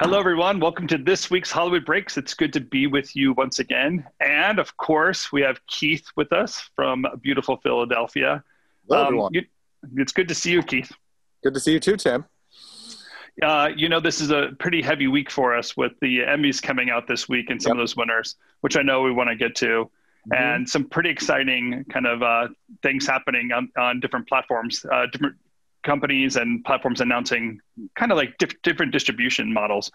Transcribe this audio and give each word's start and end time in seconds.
Hello, 0.00 0.18
everyone. 0.18 0.58
Welcome 0.58 0.88
to 0.88 0.98
this 0.98 1.30
week's 1.30 1.52
Hollywood 1.52 1.84
Breaks. 1.84 2.18
It's 2.18 2.34
good 2.34 2.52
to 2.54 2.60
be 2.60 2.88
with 2.88 3.14
you 3.14 3.32
once 3.32 3.60
again. 3.60 4.04
And 4.18 4.58
of 4.58 4.76
course, 4.76 5.30
we 5.30 5.40
have 5.42 5.64
Keith 5.68 6.04
with 6.16 6.32
us 6.32 6.68
from 6.74 7.06
beautiful 7.22 7.58
Philadelphia. 7.58 8.42
Hello, 8.88 9.00
um, 9.00 9.06
everyone. 9.06 9.34
You, 9.34 9.42
it's 9.94 10.10
good 10.10 10.26
to 10.26 10.34
see 10.34 10.50
you, 10.50 10.64
Keith. 10.64 10.90
Good 11.44 11.54
to 11.54 11.60
see 11.60 11.74
you 11.74 11.78
too, 11.78 11.96
Tim. 11.96 12.24
Uh, 13.40 13.70
you 13.76 13.88
know, 13.88 14.00
this 14.00 14.20
is 14.20 14.32
a 14.32 14.48
pretty 14.58 14.82
heavy 14.82 15.06
week 15.06 15.30
for 15.30 15.56
us 15.56 15.76
with 15.76 15.92
the 16.00 16.22
Emmys 16.22 16.60
coming 16.60 16.90
out 16.90 17.06
this 17.06 17.28
week 17.28 17.50
and 17.50 17.62
some 17.62 17.70
yep. 17.70 17.76
of 17.76 17.78
those 17.78 17.96
winners, 17.96 18.34
which 18.62 18.76
I 18.76 18.82
know 18.82 19.02
we 19.02 19.12
want 19.12 19.30
to 19.30 19.36
get 19.36 19.54
to, 19.56 19.66
mm-hmm. 19.66 20.32
and 20.34 20.68
some 20.68 20.88
pretty 20.88 21.10
exciting 21.10 21.84
kind 21.88 22.08
of 22.08 22.20
uh, 22.20 22.48
things 22.82 23.06
happening 23.06 23.52
on, 23.52 23.70
on 23.78 24.00
different 24.00 24.26
platforms, 24.26 24.84
uh, 24.90 25.06
different 25.06 25.36
companies 25.84 26.36
and 26.36 26.64
platforms 26.64 27.00
announcing 27.00 27.60
kind 27.96 28.10
of 28.10 28.16
like 28.16 28.36
diff- 28.38 28.60
different 28.62 28.92
distribution 28.92 29.52
models. 29.52 29.90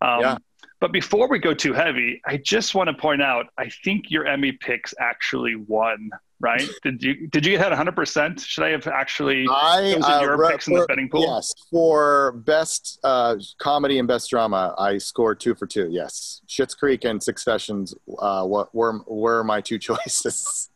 Um, 0.00 0.20
yeah. 0.20 0.38
But 0.80 0.92
before 0.92 1.28
we 1.28 1.38
go 1.38 1.54
too 1.54 1.72
heavy, 1.72 2.20
I 2.26 2.36
just 2.36 2.74
want 2.74 2.88
to 2.88 2.94
point 2.94 3.22
out 3.22 3.46
I 3.56 3.70
think 3.84 4.10
your 4.10 4.26
Emmy 4.26 4.52
picks 4.52 4.92
actually 5.00 5.54
won. 5.56 6.10
Right? 6.40 6.68
did 6.82 7.02
you 7.02 7.26
did 7.28 7.46
you 7.46 7.52
get 7.52 7.60
that 7.60 7.70
100? 7.70 7.96
percent 7.96 8.40
Should 8.40 8.64
I 8.64 8.70
have 8.70 8.86
actually 8.86 9.46
I 9.48 9.94
uh, 10.02 10.20
your 10.20 10.46
picks 10.50 10.66
for, 10.66 10.72
in 10.72 10.76
the 10.80 10.86
betting 10.86 11.08
pool? 11.08 11.22
Yes, 11.22 11.54
for 11.70 12.32
best 12.32 12.98
uh, 13.02 13.36
comedy 13.58 13.98
and 13.98 14.06
best 14.06 14.28
drama, 14.28 14.74
I 14.76 14.98
scored 14.98 15.40
two 15.40 15.54
for 15.54 15.66
two. 15.66 15.88
Yes, 15.90 16.42
Schitt's 16.46 16.74
Creek 16.74 17.04
and 17.04 17.22
Successions 17.22 17.94
uh, 18.18 18.44
what 18.44 18.74
were 18.74 19.00
were 19.06 19.42
my 19.42 19.62
two 19.62 19.78
choices. 19.88 20.68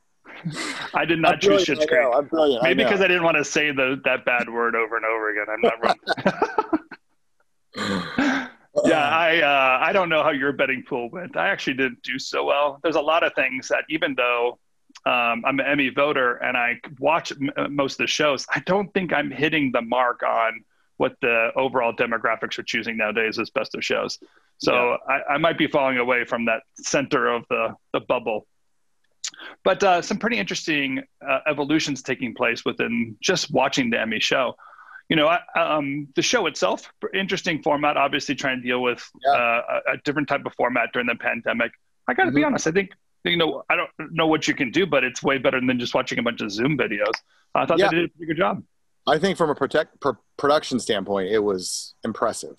I 0.94 1.04
did 1.04 1.20
not 1.20 1.40
choose 1.40 1.64
Schitt's 1.64 1.86
Creek. 1.86 2.06
I'm 2.12 2.26
brilliant. 2.26 2.62
Maybe 2.62 2.84
because 2.84 3.00
I 3.00 3.08
didn't 3.08 3.24
want 3.24 3.36
to 3.36 3.44
say 3.44 3.70
the 3.70 4.00
that 4.04 4.24
bad 4.24 4.48
word 4.48 4.74
over 4.74 4.96
and 4.96 5.04
over 5.04 5.30
again. 5.30 5.46
I'm 5.48 5.60
not 5.60 5.82
wrong. 5.82 5.96
yeah, 8.84 9.08
I 9.08 9.40
uh, 9.40 9.78
I 9.84 9.92
don't 9.92 10.08
know 10.08 10.22
how 10.22 10.30
your 10.30 10.52
betting 10.52 10.84
pool 10.88 11.10
went. 11.10 11.36
I 11.36 11.48
actually 11.48 11.74
didn't 11.74 12.02
do 12.02 12.18
so 12.18 12.44
well. 12.44 12.78
There's 12.82 12.96
a 12.96 13.00
lot 13.00 13.22
of 13.24 13.34
things 13.34 13.68
that 13.68 13.84
even 13.88 14.14
though 14.14 14.58
um, 15.06 15.44
I'm 15.46 15.60
an 15.60 15.66
Emmy 15.66 15.90
voter 15.90 16.36
and 16.36 16.56
I 16.56 16.80
watch 16.98 17.32
m- 17.32 17.50
uh, 17.56 17.68
most 17.68 17.94
of 17.94 17.98
the 17.98 18.06
shows, 18.06 18.46
I 18.50 18.60
don't 18.60 18.92
think 18.94 19.12
I'm 19.12 19.30
hitting 19.30 19.72
the 19.72 19.82
mark 19.82 20.22
on 20.22 20.64
what 20.96 21.14
the 21.22 21.50
overall 21.56 21.92
demographics 21.92 22.58
are 22.58 22.64
choosing 22.64 22.96
nowadays 22.96 23.38
as 23.38 23.50
best 23.50 23.74
of 23.74 23.84
shows. 23.84 24.18
So 24.58 24.72
yeah. 25.08 25.14
I, 25.28 25.34
I 25.34 25.38
might 25.38 25.56
be 25.56 25.68
falling 25.68 25.98
away 25.98 26.24
from 26.24 26.44
that 26.46 26.62
center 26.74 27.28
of 27.28 27.44
the, 27.48 27.74
the 27.92 28.00
bubble 28.00 28.46
but 29.64 29.82
uh, 29.82 30.02
some 30.02 30.18
pretty 30.18 30.38
interesting 30.38 31.02
uh, 31.26 31.40
evolutions 31.46 32.02
taking 32.02 32.34
place 32.34 32.64
within 32.64 33.16
just 33.22 33.50
watching 33.52 33.90
the 33.90 34.00
Emmy 34.00 34.20
show. 34.20 34.54
You 35.08 35.16
know, 35.16 35.36
um, 35.56 36.08
the 36.16 36.22
show 36.22 36.46
itself, 36.46 36.92
interesting 37.14 37.62
format. 37.62 37.96
Obviously, 37.96 38.34
trying 38.34 38.60
to 38.60 38.66
deal 38.66 38.82
with 38.82 39.02
yeah. 39.24 39.32
uh, 39.32 39.80
a, 39.94 39.96
different 40.04 40.28
type 40.28 40.42
of 40.44 40.52
format 40.54 40.90
during 40.92 41.06
the 41.06 41.14
pandemic. 41.14 41.72
I 42.06 42.14
got 42.14 42.24
to 42.24 42.28
mm-hmm. 42.28 42.36
be 42.36 42.44
honest. 42.44 42.66
I 42.66 42.72
think 42.72 42.90
you 43.24 43.38
know 43.38 43.62
I 43.70 43.76
don't 43.76 43.90
know 44.12 44.26
what 44.26 44.46
you 44.46 44.54
can 44.54 44.70
do, 44.70 44.86
but 44.86 45.04
it's 45.04 45.22
way 45.22 45.38
better 45.38 45.60
than 45.60 45.78
just 45.78 45.94
watching 45.94 46.18
a 46.18 46.22
bunch 46.22 46.42
of 46.42 46.50
Zoom 46.50 46.76
videos. 46.76 47.14
I 47.54 47.64
thought 47.64 47.78
yeah. 47.78 47.88
they 47.88 47.96
did 47.96 48.04
a 48.04 48.08
pretty 48.08 48.34
good 48.34 48.38
job. 48.38 48.62
I 49.06 49.18
think 49.18 49.38
from 49.38 49.48
a 49.48 49.54
protect, 49.54 49.96
production 50.36 50.78
standpoint, 50.78 51.30
it 51.30 51.38
was 51.38 51.94
impressive. 52.04 52.56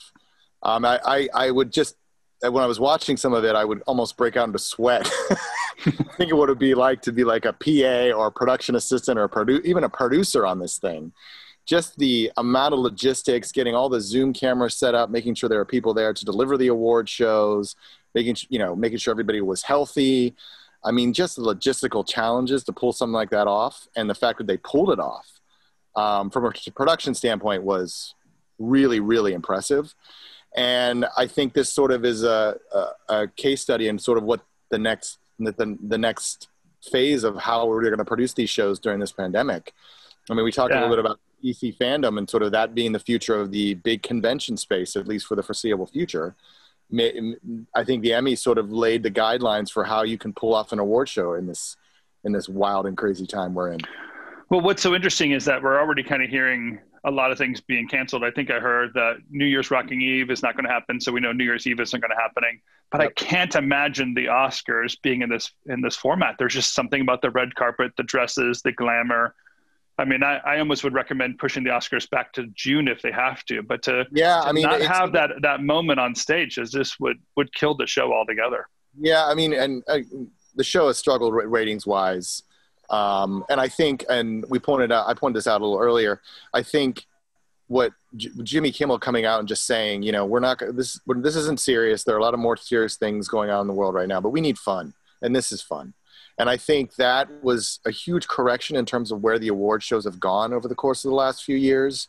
Um, 0.64 0.84
I, 0.84 1.00
I, 1.06 1.30
I 1.34 1.52
would 1.52 1.72
just 1.72 1.96
when 2.42 2.64
I 2.64 2.68
was 2.68 2.80
watching 2.80 3.18
some 3.18 3.34
of 3.34 3.44
it, 3.44 3.56
I 3.56 3.66
would 3.66 3.82
almost 3.86 4.18
break 4.18 4.38
out 4.38 4.48
into 4.48 4.60
sweat 4.60 5.10
I 5.86 6.26
what 6.34 6.50
it 6.50 6.52
would 6.52 6.60
be 6.60 6.76
like 6.76 7.02
to 7.04 7.12
be 7.12 7.24
like 7.24 7.46
a 7.46 7.54
PA 7.54 8.18
or 8.18 8.28
a 8.28 8.32
production 8.32 8.76
assistant 8.76 9.18
or 9.18 9.24
a 9.24 9.30
produ- 9.30 9.64
even 9.64 9.84
a 9.84 9.90
producer 9.90 10.46
on 10.46 10.60
this 10.60 10.78
thing. 10.78 11.12
Just 11.66 11.98
the 11.98 12.32
amount 12.38 12.74
of 12.74 12.80
logistics, 12.80 13.52
getting 13.52 13.76
all 13.76 13.90
the 13.90 14.02
Zoom 14.02 14.34
cameras 14.34 14.76
set 14.76 14.96
up, 14.96 15.10
making 15.10 15.36
sure 15.36 15.48
there 15.48 15.60
are 15.60 15.66
people 15.66 15.94
there 15.94 16.14
to 16.14 16.26
deliver 16.26 16.58
the 16.58 16.68
award 16.68 17.08
shows, 17.08 17.76
making 18.16 18.36
you 18.50 18.60
know 18.60 18.76
making 18.76 18.98
sure 18.98 19.12
everybody 19.12 19.42
was 19.42 19.64
healthy. 19.64 20.36
I 20.84 20.92
mean, 20.92 21.14
just 21.14 21.36
the 21.36 21.42
logistical 21.42 22.08
challenges 22.08 22.64
to 22.64 22.74
pull 22.74 22.94
something 22.94 23.14
like 23.14 23.30
that 23.30 23.48
off, 23.48 23.88
and 23.96 24.10
the 24.10 24.16
fact 24.16 24.40
that 24.40 24.48
they 24.48 24.58
pulled 24.58 24.92
it 24.92 25.00
off 25.00 25.40
um, 25.96 26.30
from 26.30 26.46
a 26.46 26.52
production 26.72 27.14
standpoint 27.14 27.64
was 27.64 28.16
really, 28.58 29.00
really 29.00 29.34
impressive. 29.34 29.94
And 30.56 31.06
I 31.18 31.28
think 31.28 31.54
this 31.54 31.72
sort 31.72 31.92
of 31.92 32.04
is 32.06 32.24
a, 32.24 32.58
a, 32.74 33.14
a 33.14 33.28
case 33.28 33.62
study 33.62 33.88
in 33.88 34.00
sort 34.00 34.18
of 34.18 34.24
what 34.24 34.42
the 34.70 34.80
next 34.80 35.20
the, 35.40 35.78
the 35.82 35.98
next 35.98 36.50
phase 36.92 37.24
of 37.24 37.38
how 37.38 37.66
we're 37.66 37.82
going 37.84 37.98
to 37.98 38.06
produce 38.06 38.34
these 38.34 38.50
shows 38.50 38.80
during 38.80 39.00
this 39.00 39.12
pandemic. 39.12 39.74
I 40.30 40.34
mean, 40.34 40.44
we 40.44 40.52
talked 40.52 40.74
yeah. 40.74 40.82
a 40.82 40.82
little 40.82 40.98
bit 40.98 41.06
about 41.06 41.20
DC 41.44 41.78
FanDome 41.78 42.18
and 42.18 42.30
sort 42.30 42.44
of 42.44 42.52
that 42.52 42.76
being 42.76 42.92
the 42.92 43.00
future 43.00 43.40
of 43.40 43.52
the 43.52 43.76
big 43.76 44.04
convention 44.04 44.58
space, 44.58 44.96
at 44.96 45.08
least 45.08 45.28
for 45.28 45.36
the 45.36 45.44
foreseeable 45.44 45.88
future. 45.88 46.36
I 46.92 47.84
think 47.84 48.02
the 48.02 48.14
Emmy 48.14 48.36
sort 48.36 48.58
of 48.58 48.72
laid 48.72 49.04
the 49.04 49.12
guidelines 49.12 49.72
for 49.72 49.84
how 49.84 50.04
you 50.04 50.18
can 50.18 50.34
pull 50.34 50.54
off 50.56 50.72
an 50.72 50.80
award 50.80 51.08
show 51.08 51.34
in 51.34 51.46
this 51.48 51.78
in 52.24 52.34
this 52.34 52.50
wild 52.50 52.86
and 52.86 52.98
crazy 52.98 53.26
time 53.26 53.54
we're 53.54 53.72
in. 53.72 53.80
Well, 54.50 54.62
what's 54.62 54.82
so 54.82 54.94
interesting 54.94 55.32
is 55.32 55.46
that 55.46 55.62
we're 55.62 55.80
already 55.80 56.04
kind 56.04 56.22
of 56.22 56.30
hearing 56.30 56.80
a 57.04 57.12
lot 57.12 57.32
of 57.32 57.38
things 57.38 57.62
being 57.62 57.88
canceled. 57.88 58.24
I 58.24 58.32
think 58.32 58.52
I 58.52 58.60
heard 58.60 58.94
that 58.94 59.18
New 59.30 59.46
Year's 59.46 59.72
Rocking 59.72 60.02
Eve 60.02 60.30
is 60.32 60.44
not 60.44 60.56
going 60.56 60.66
to 60.66 60.72
happen, 60.72 61.00
so 61.00 61.12
we 61.12 61.20
know 61.20 61.32
New 61.32 61.44
Year's 61.44 61.66
Eve 61.66 61.80
isn't 61.80 62.00
going 62.00 62.12
to 62.12 62.16
happening. 62.16 62.62
But 62.92 63.02
yep. 63.02 63.10
I 63.10 63.14
can't 63.14 63.56
imagine 63.56 64.14
the 64.14 64.26
Oscars 64.26 64.98
being 65.02 65.22
in 65.22 65.30
this 65.30 65.52
in 65.68 65.82
this 65.82 65.96
format. 65.96 66.36
There's 66.40 66.54
just 66.54 66.74
something 66.74 67.02
about 67.02 67.22
the 67.22 67.30
red 67.30 67.56
carpet, 67.56 67.94
the 67.98 68.04
dresses, 68.04 68.62
the 68.62 68.72
glamour. 68.72 69.36
I 69.98 70.06
mean, 70.06 70.24
I, 70.24 70.38
I 70.38 70.60
almost 70.60 70.84
would 70.84 70.94
recommend 70.94 71.40
pushing 71.40 71.64
the 71.64 71.72
Oscars 71.72 72.10
back 72.10 72.32
to 72.34 72.48
June 72.56 72.88
if 72.88 73.02
they 73.02 73.12
have 73.12 73.44
to. 73.46 73.62
But 73.62 73.84
to 73.84 74.06
yeah, 74.12 74.42
to 74.42 74.48
I 74.48 74.52
mean, 74.54 74.64
not 74.64 74.82
have 74.82 75.12
that 75.14 75.32
that 75.42 75.62
moment 75.62 76.00
on 76.00 76.16
stage 76.16 76.58
is 76.58 76.72
just 76.72 77.00
would 77.00 77.18
would 77.36 77.54
kill 77.54 77.76
the 77.76 77.86
show 77.86 78.14
altogether. 78.14 78.68
Yeah, 78.98 79.26
I 79.26 79.36
mean, 79.36 79.54
and 79.54 79.84
uh, 79.88 80.00
the 80.56 80.64
show 80.64 80.88
has 80.88 80.98
struggled 80.98 81.34
ratings 81.34 81.86
wise. 81.86 82.44
Um, 82.90 83.46
and 83.50 83.60
I 83.60 83.68
think, 83.68 84.06
and 84.10 84.46
we 84.50 84.60
pointed 84.60 84.92
out, 84.92 85.08
I 85.08 85.14
pointed 85.14 85.38
this 85.38 85.48
out 85.48 85.62
a 85.62 85.66
little 85.66 85.80
earlier. 85.80 86.22
I 86.54 86.64
think 86.64 87.06
what 87.68 87.94
J- 88.16 88.32
Jimmy 88.44 88.72
Kimmel 88.72 89.00
coming 89.00 89.26
out 89.26 89.40
and 89.40 89.48
just 89.48 89.66
saying, 89.66 90.04
you 90.04 90.12
know, 90.12 90.26
we're 90.26 90.40
not 90.40 90.60
this 90.74 91.00
this 91.08 91.36
isn't 91.36 91.60
serious. 91.60 92.04
There 92.04 92.16
are 92.16 92.20
a 92.20 92.24
lot 92.24 92.34
of 92.34 92.40
more 92.40 92.58
serious 92.58 92.96
things 92.98 93.28
going 93.28 93.50
on 93.50 93.62
in 93.62 93.68
the 93.68 93.74
world 93.74 93.94
right 93.94 94.08
now, 94.08 94.20
but 94.20 94.30
we 94.30 94.42
need 94.42 94.58
fun, 94.58 94.94
and 95.22 95.36
this 95.36 95.52
is 95.52 95.62
fun. 95.62 95.94
And 96.40 96.50
I 96.50 96.58
think 96.58 96.96
that 96.96 97.28
was 97.44 97.80
a 97.86 97.92
huge 97.92 98.28
correction 98.28 98.76
in 98.78 98.86
terms 98.86 99.12
of 99.12 99.22
where 99.22 99.38
the 99.38 99.50
award 99.50 99.84
shows 99.84 100.06
have 100.06 100.20
gone 100.20 100.54
over 100.54 100.68
the 100.68 100.76
course 100.76 101.04
of 101.04 101.10
the 101.10 101.16
last 101.16 101.44
few 101.44 101.58
years, 101.58 102.08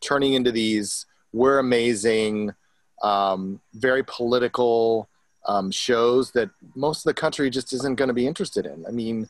turning 0.00 0.34
into 0.34 0.52
these 0.52 1.06
we're 1.32 1.58
amazing, 1.58 2.54
um, 3.02 3.60
very 3.74 4.02
political 4.02 5.08
um, 5.46 5.70
shows 5.70 6.32
that 6.32 6.50
most 6.74 6.98
of 6.98 7.04
the 7.04 7.14
country 7.14 7.50
just 7.50 7.72
isn't 7.72 7.96
going 7.96 8.08
to 8.08 8.14
be 8.14 8.26
interested 8.26 8.66
in. 8.66 8.84
I 8.86 8.90
mean, 8.90 9.28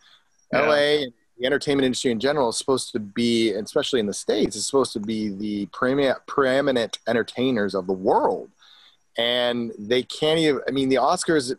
yeah. 0.53 0.61
LA 0.61 1.07
the 1.39 1.47
entertainment 1.47 1.87
industry 1.87 2.11
in 2.11 2.21
general 2.21 2.49
is 2.49 2.59
supposed 2.59 2.93
to 2.93 2.99
be, 2.99 3.53
especially 3.53 4.01
in 4.01 4.07
the 4.07 4.15
states, 4.15 4.57
is 4.57 4.67
supposed 4.67 4.93
to 4.93 5.01
be 5.01 5.29
the 5.29 5.67
preeminent 5.67 6.99
entertainers 7.07 7.75
of 7.75 7.87
the 7.87 7.93
world, 7.93 8.51
and 9.17 9.73
they 9.79 10.03
can't 10.03 10.39
even. 10.41 10.61
I 10.67 10.73
mean, 10.73 10.89
the 10.89 10.97
Oscars 10.97 11.55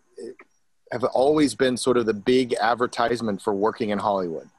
have 0.91 1.03
always 1.05 1.55
been 1.55 1.78
sort 1.78 1.97
of 1.97 2.05
the 2.05 2.13
big 2.13 2.53
advertisement 2.55 3.41
for 3.41 3.53
working 3.53 3.91
in 3.91 3.99
Hollywood, 3.99 4.49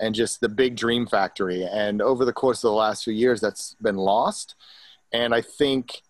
and 0.00 0.14
just 0.14 0.40
the 0.40 0.48
big 0.48 0.76
dream 0.76 1.06
factory. 1.06 1.64
And 1.64 2.02
over 2.02 2.24
the 2.24 2.32
course 2.32 2.58
of 2.58 2.68
the 2.68 2.76
last 2.76 3.04
few 3.04 3.14
years, 3.14 3.40
that's 3.40 3.74
been 3.80 3.96
lost. 3.96 4.54
And 5.12 5.34
I 5.34 5.40
think 5.40 6.02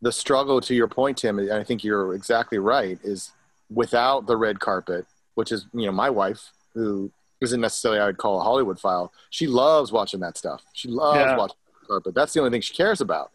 the 0.00 0.12
struggle, 0.12 0.62
to 0.62 0.74
your 0.74 0.88
point, 0.88 1.18
Tim, 1.18 1.38
and 1.38 1.52
I 1.52 1.64
think 1.64 1.84
you're 1.84 2.14
exactly 2.14 2.58
right, 2.58 2.98
is 3.04 3.32
without 3.68 4.26
the 4.26 4.38
red 4.38 4.58
carpet, 4.58 5.04
which 5.34 5.52
is 5.52 5.66
you 5.74 5.84
know 5.84 5.92
my 5.92 6.08
wife 6.08 6.50
who 6.74 7.10
isn't 7.40 7.60
necessarily 7.60 8.00
I 8.00 8.06
would 8.06 8.18
call 8.18 8.40
a 8.40 8.44
Hollywood 8.44 8.78
file. 8.78 9.12
She 9.30 9.46
loves 9.46 9.92
watching 9.92 10.20
that 10.20 10.36
stuff. 10.36 10.62
She 10.72 10.88
loves 10.88 11.18
yeah. 11.18 11.36
watching 11.36 11.56
carpet. 11.86 12.14
That's 12.14 12.32
the 12.32 12.40
only 12.40 12.50
thing 12.50 12.60
she 12.60 12.74
cares 12.74 13.00
about. 13.00 13.30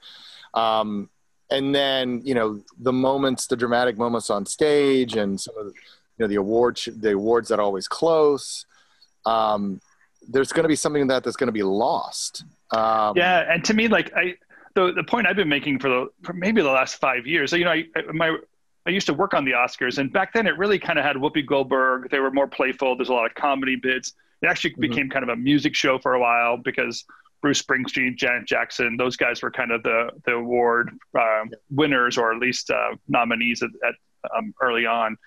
Um, 0.54 1.10
and 1.52 1.76
then 1.76 2.22
you 2.24 2.34
know 2.34 2.62
the 2.80 2.94
moments, 2.94 3.48
the 3.48 3.56
dramatic 3.56 3.98
moments 3.98 4.30
on 4.30 4.46
stage, 4.46 5.16
and 5.16 5.40
some 5.40 5.58
of 5.58 5.66
the, 5.66 5.72
you 5.72 6.20
know 6.20 6.28
the 6.28 6.36
awards, 6.36 6.90
the 6.92 7.14
awards 7.14 7.50
that 7.50 7.60
are 7.60 7.64
always 7.64 7.88
close. 7.88 8.66
Um, 9.26 9.82
there's 10.28 10.52
going 10.52 10.64
to 10.64 10.70
be 10.70 10.76
something 10.76 11.08
that 11.08 11.24
that's 11.24 11.36
going 11.36 11.48
to 11.48 11.54
be 11.54 11.64
lost. 11.64 12.46
Um, 12.72 13.16
yeah, 13.16 13.52
and 13.52 13.64
to 13.66 13.74
me, 13.74 13.88
like 13.88 14.12
I, 14.16 14.36
the 14.74 14.92
the 14.92 15.04
point 15.04 15.28
I've 15.28 15.36
been 15.36 15.50
making 15.50 15.80
for 15.80 15.90
the 15.90 16.08
for 16.24 16.34
maybe 16.34 16.62
the 16.62 16.72
last 16.72 16.96
five 16.96 17.28
years. 17.28 17.52
So, 17.52 17.58
you 17.58 17.66
know, 17.66 17.72
I, 17.72 17.86
my 18.14 18.38
I 18.88 18.92
used 18.92 19.08
to 19.08 19.14
work 19.14 19.34
on 19.34 19.46
the 19.46 19.52
Oscars, 19.52 19.98
and 19.98 20.14
back 20.14 20.34
then 20.34 20.46
it 20.46 20.58
really 20.58 20.78
kind 20.78 21.00
of 21.00 21.06
had 21.06 21.16
Whoopi 21.16 21.46
Goldberg. 21.46 22.10
They 22.12 22.20
were 22.20 22.32
more 22.32 22.48
playful. 22.48 22.96
There's 22.96 23.10
a 23.10 23.14
lot 23.14 23.26
of 23.26 23.34
comedy 23.34 23.76
bits. 23.76 24.14
It 24.42 24.48
actually 24.48 24.72
mm-hmm. 24.72 24.82
became 24.82 25.10
kind 25.10 25.24
of 25.24 25.30
a 25.30 25.36
music 25.36 25.74
show 25.74 25.98
for 25.98 26.14
a 26.14 26.20
while 26.20 26.58
because 26.58 27.04
Bruce 27.42 27.62
Springsteen, 27.62 28.16
Janet 28.16 28.46
Jackson, 28.46 28.96
those 28.98 29.16
guys 29.16 29.42
were 29.42 29.52
kind 29.52 29.72
of 29.72 29.84
the 29.84 30.10
the 30.26 30.34
award 30.34 30.92
uh, 31.18 31.44
winners 31.70 32.18
or 32.18 32.34
at 32.34 32.40
least 32.40 32.70
uh, 32.70 32.96
nominees 33.08 33.64
at, 33.64 33.70
at 33.88 33.96
um, 34.36 34.54
early 34.62 34.86
on. 34.86 35.18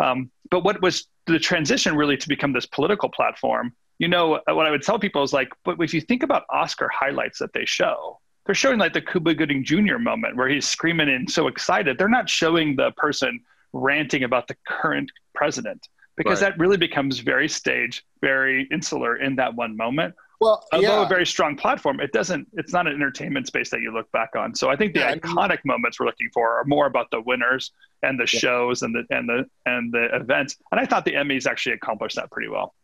Um, 0.00 0.30
but 0.50 0.64
what 0.64 0.80
was 0.82 1.06
the 1.26 1.38
transition 1.38 1.96
really 1.96 2.16
to 2.16 2.28
become 2.28 2.52
this 2.52 2.66
political 2.66 3.08
platform? 3.08 3.74
You 3.98 4.08
know, 4.08 4.40
what 4.46 4.66
I 4.66 4.70
would 4.70 4.82
tell 4.82 4.98
people 4.98 5.22
is 5.22 5.32
like, 5.32 5.48
but 5.64 5.80
if 5.80 5.94
you 5.94 6.00
think 6.02 6.22
about 6.22 6.44
Oscar 6.50 6.88
highlights 6.88 7.38
that 7.38 7.54
they 7.54 7.64
show, 7.64 8.20
they're 8.46 8.54
showing 8.54 8.78
like 8.78 8.92
the 8.92 9.00
Cuba 9.00 9.34
Gooding 9.34 9.64
Jr. 9.64 9.98
moment 9.98 10.36
where 10.36 10.48
he's 10.48 10.66
screaming 10.66 11.08
and 11.08 11.30
so 11.30 11.48
excited. 11.48 11.98
They're 11.98 12.08
not 12.08 12.30
showing 12.30 12.76
the 12.76 12.92
person 12.92 13.40
ranting 13.72 14.22
about 14.22 14.48
the 14.48 14.56
current 14.66 15.10
president 15.34 15.88
because 16.16 16.40
right. 16.40 16.50
that 16.50 16.58
really 16.58 16.76
becomes 16.76 17.18
very 17.18 17.48
stage, 17.48 18.04
very 18.20 18.66
insular 18.70 19.16
in 19.16 19.36
that 19.36 19.54
one 19.54 19.76
moment. 19.76 20.14
Well, 20.40 20.66
although 20.72 21.00
yeah. 21.00 21.06
a 21.06 21.08
very 21.08 21.24
strong 21.24 21.56
platform, 21.56 21.98
it 21.98 22.12
doesn't. 22.12 22.46
It's 22.54 22.72
not 22.72 22.86
an 22.86 22.92
entertainment 22.92 23.46
space 23.46 23.70
that 23.70 23.80
you 23.80 23.92
look 23.92 24.10
back 24.12 24.36
on. 24.36 24.54
So 24.54 24.68
I 24.68 24.76
think 24.76 24.92
the 24.92 25.00
yeah, 25.00 25.14
iconic 25.14 25.36
I 25.36 25.48
mean, 25.48 25.58
moments 25.64 25.98
we're 25.98 26.06
looking 26.06 26.28
for 26.32 26.58
are 26.58 26.64
more 26.64 26.86
about 26.86 27.10
the 27.10 27.22
winners 27.22 27.72
and 28.02 28.18
the 28.20 28.28
yeah. 28.30 28.40
shows 28.40 28.82
and 28.82 28.94
the 28.94 29.04
and 29.14 29.26
the 29.28 29.46
and 29.64 29.92
the 29.92 30.14
events. 30.14 30.56
And 30.72 30.80
I 30.80 30.84
thought 30.84 31.06
the 31.06 31.14
Emmys 31.14 31.46
actually 31.46 31.74
accomplished 31.74 32.16
that 32.16 32.30
pretty 32.30 32.50
well. 32.50 32.74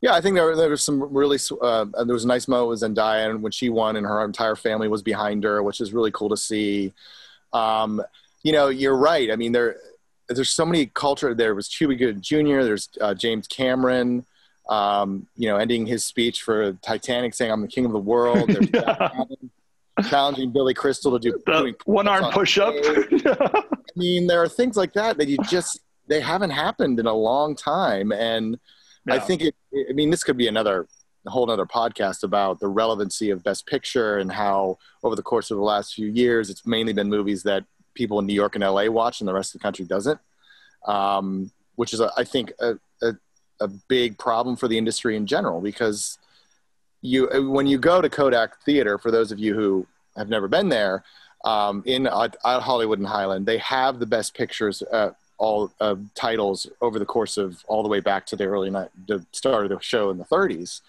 Yeah, 0.00 0.14
I 0.14 0.20
think 0.20 0.36
there, 0.36 0.54
there 0.54 0.70
was 0.70 0.84
some 0.84 1.02
really 1.12 1.38
uh, 1.60 1.86
there 2.04 2.14
was 2.14 2.24
a 2.24 2.28
nice 2.28 2.46
moment 2.46 2.68
with 2.68 2.80
Zendaya 2.80 3.30
and 3.30 3.42
when 3.42 3.50
she 3.50 3.68
won 3.68 3.96
and 3.96 4.06
her 4.06 4.24
entire 4.24 4.54
family 4.54 4.86
was 4.86 5.02
behind 5.02 5.42
her, 5.44 5.62
which 5.62 5.80
is 5.80 5.92
really 5.92 6.12
cool 6.12 6.28
to 6.28 6.36
see. 6.36 6.92
Um, 7.52 8.02
you 8.44 8.52
know, 8.52 8.68
you're 8.68 8.96
right. 8.96 9.30
I 9.30 9.36
mean, 9.36 9.52
there 9.52 9.76
there's 10.28 10.50
so 10.50 10.64
many 10.64 10.86
culture. 10.86 11.34
There 11.34 11.54
was 11.54 11.68
Cuba 11.68 11.96
Gooding 11.96 12.20
Jr. 12.20 12.62
There's 12.62 12.88
uh, 13.00 13.14
James 13.14 13.48
Cameron. 13.48 14.24
Um, 14.68 15.26
you 15.36 15.48
know, 15.48 15.56
ending 15.56 15.86
his 15.86 16.04
speech 16.04 16.42
for 16.42 16.74
Titanic, 16.74 17.34
saying 17.34 17.50
"I'm 17.50 17.62
the 17.62 17.68
king 17.68 17.86
of 17.86 17.92
the 17.92 17.98
world." 17.98 18.48
There's 18.48 20.10
challenging 20.10 20.52
Billy 20.52 20.74
Crystal 20.74 21.18
to 21.18 21.18
do 21.18 21.74
one 21.86 22.06
arm 22.06 22.30
push 22.32 22.58
up. 22.58 22.74
I 22.82 23.62
mean, 23.96 24.26
there 24.26 24.42
are 24.42 24.48
things 24.48 24.76
like 24.76 24.92
that 24.92 25.16
that 25.18 25.28
you 25.28 25.38
just 25.48 25.80
they 26.06 26.20
haven't 26.20 26.50
happened 26.50 27.00
in 27.00 27.06
a 27.06 27.12
long 27.12 27.56
time, 27.56 28.12
and 28.12 28.58
yeah. 29.06 29.14
I 29.14 29.18
think 29.18 29.42
it. 29.42 29.54
I 29.88 29.92
mean, 29.92 30.10
this 30.10 30.24
could 30.24 30.36
be 30.36 30.48
another 30.48 30.88
a 31.26 31.30
whole 31.30 31.50
other 31.50 31.66
podcast 31.66 32.22
about 32.22 32.60
the 32.60 32.68
relevancy 32.68 33.30
of 33.30 33.44
Best 33.44 33.66
Picture 33.66 34.18
and 34.18 34.32
how 34.32 34.78
over 35.02 35.14
the 35.14 35.22
course 35.22 35.50
of 35.50 35.56
the 35.56 35.62
last 35.62 35.94
few 35.94 36.06
years, 36.06 36.50
it's 36.50 36.66
mainly 36.66 36.92
been 36.92 37.08
movies 37.08 37.42
that 37.42 37.64
people 37.94 38.18
in 38.18 38.26
New 38.26 38.34
York 38.34 38.54
and 38.54 38.64
LA 38.64 38.86
watch, 38.86 39.20
and 39.20 39.28
the 39.28 39.34
rest 39.34 39.54
of 39.54 39.60
the 39.60 39.62
country 39.62 39.84
doesn't. 39.84 40.20
Um, 40.86 41.50
which 41.74 41.92
is, 41.92 42.00
a, 42.00 42.10
I 42.16 42.24
think, 42.24 42.52
a, 42.60 42.78
a, 43.02 43.14
a, 43.60 43.68
big 43.68 44.16
problem 44.16 44.56
for 44.56 44.68
the 44.68 44.78
industry 44.78 45.16
in 45.16 45.26
general 45.26 45.60
because 45.60 46.18
you 47.02 47.28
when 47.52 47.66
you 47.66 47.78
go 47.78 48.00
to 48.00 48.08
Kodak 48.08 48.62
Theater, 48.62 48.96
for 48.96 49.10
those 49.10 49.32
of 49.32 49.38
you 49.38 49.54
who 49.54 49.86
have 50.16 50.28
never 50.28 50.48
been 50.48 50.68
there, 50.68 51.04
um, 51.44 51.82
in 51.84 52.06
uh, 52.06 52.28
Hollywood 52.44 52.98
and 52.98 53.08
Highland, 53.08 53.46
they 53.46 53.58
have 53.58 53.98
the 53.98 54.06
best 54.06 54.34
pictures. 54.34 54.82
Uh, 54.82 55.10
all 55.38 55.72
uh, 55.80 55.96
titles 56.14 56.66
over 56.80 56.98
the 56.98 57.06
course 57.06 57.36
of 57.36 57.64
all 57.68 57.82
the 57.82 57.88
way 57.88 58.00
back 58.00 58.26
to 58.26 58.36
the 58.36 58.44
early 58.44 58.70
night, 58.70 58.90
the 59.06 59.24
start 59.32 59.64
of 59.64 59.70
the 59.70 59.78
show 59.80 60.10
in 60.10 60.18
the 60.18 60.24
30s. 60.24 60.80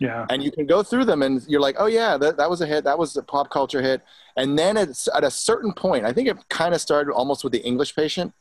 Yeah. 0.00 0.26
And 0.30 0.42
you 0.42 0.50
can 0.50 0.66
go 0.66 0.82
through 0.82 1.04
them 1.04 1.22
and 1.22 1.42
you're 1.48 1.60
like, 1.60 1.76
oh, 1.78 1.86
yeah, 1.86 2.16
that, 2.16 2.36
that 2.36 2.48
was 2.48 2.60
a 2.60 2.66
hit. 2.66 2.84
That 2.84 2.98
was 2.98 3.16
a 3.16 3.22
pop 3.22 3.50
culture 3.50 3.82
hit. 3.82 4.02
And 4.36 4.58
then 4.58 4.76
it's 4.76 5.08
at 5.14 5.24
a 5.24 5.30
certain 5.30 5.72
point, 5.72 6.04
I 6.04 6.12
think 6.12 6.28
it 6.28 6.36
kind 6.48 6.74
of 6.74 6.80
started 6.80 7.12
almost 7.12 7.42
with 7.42 7.52
the 7.52 7.60
English 7.60 7.96
patient. 7.96 8.32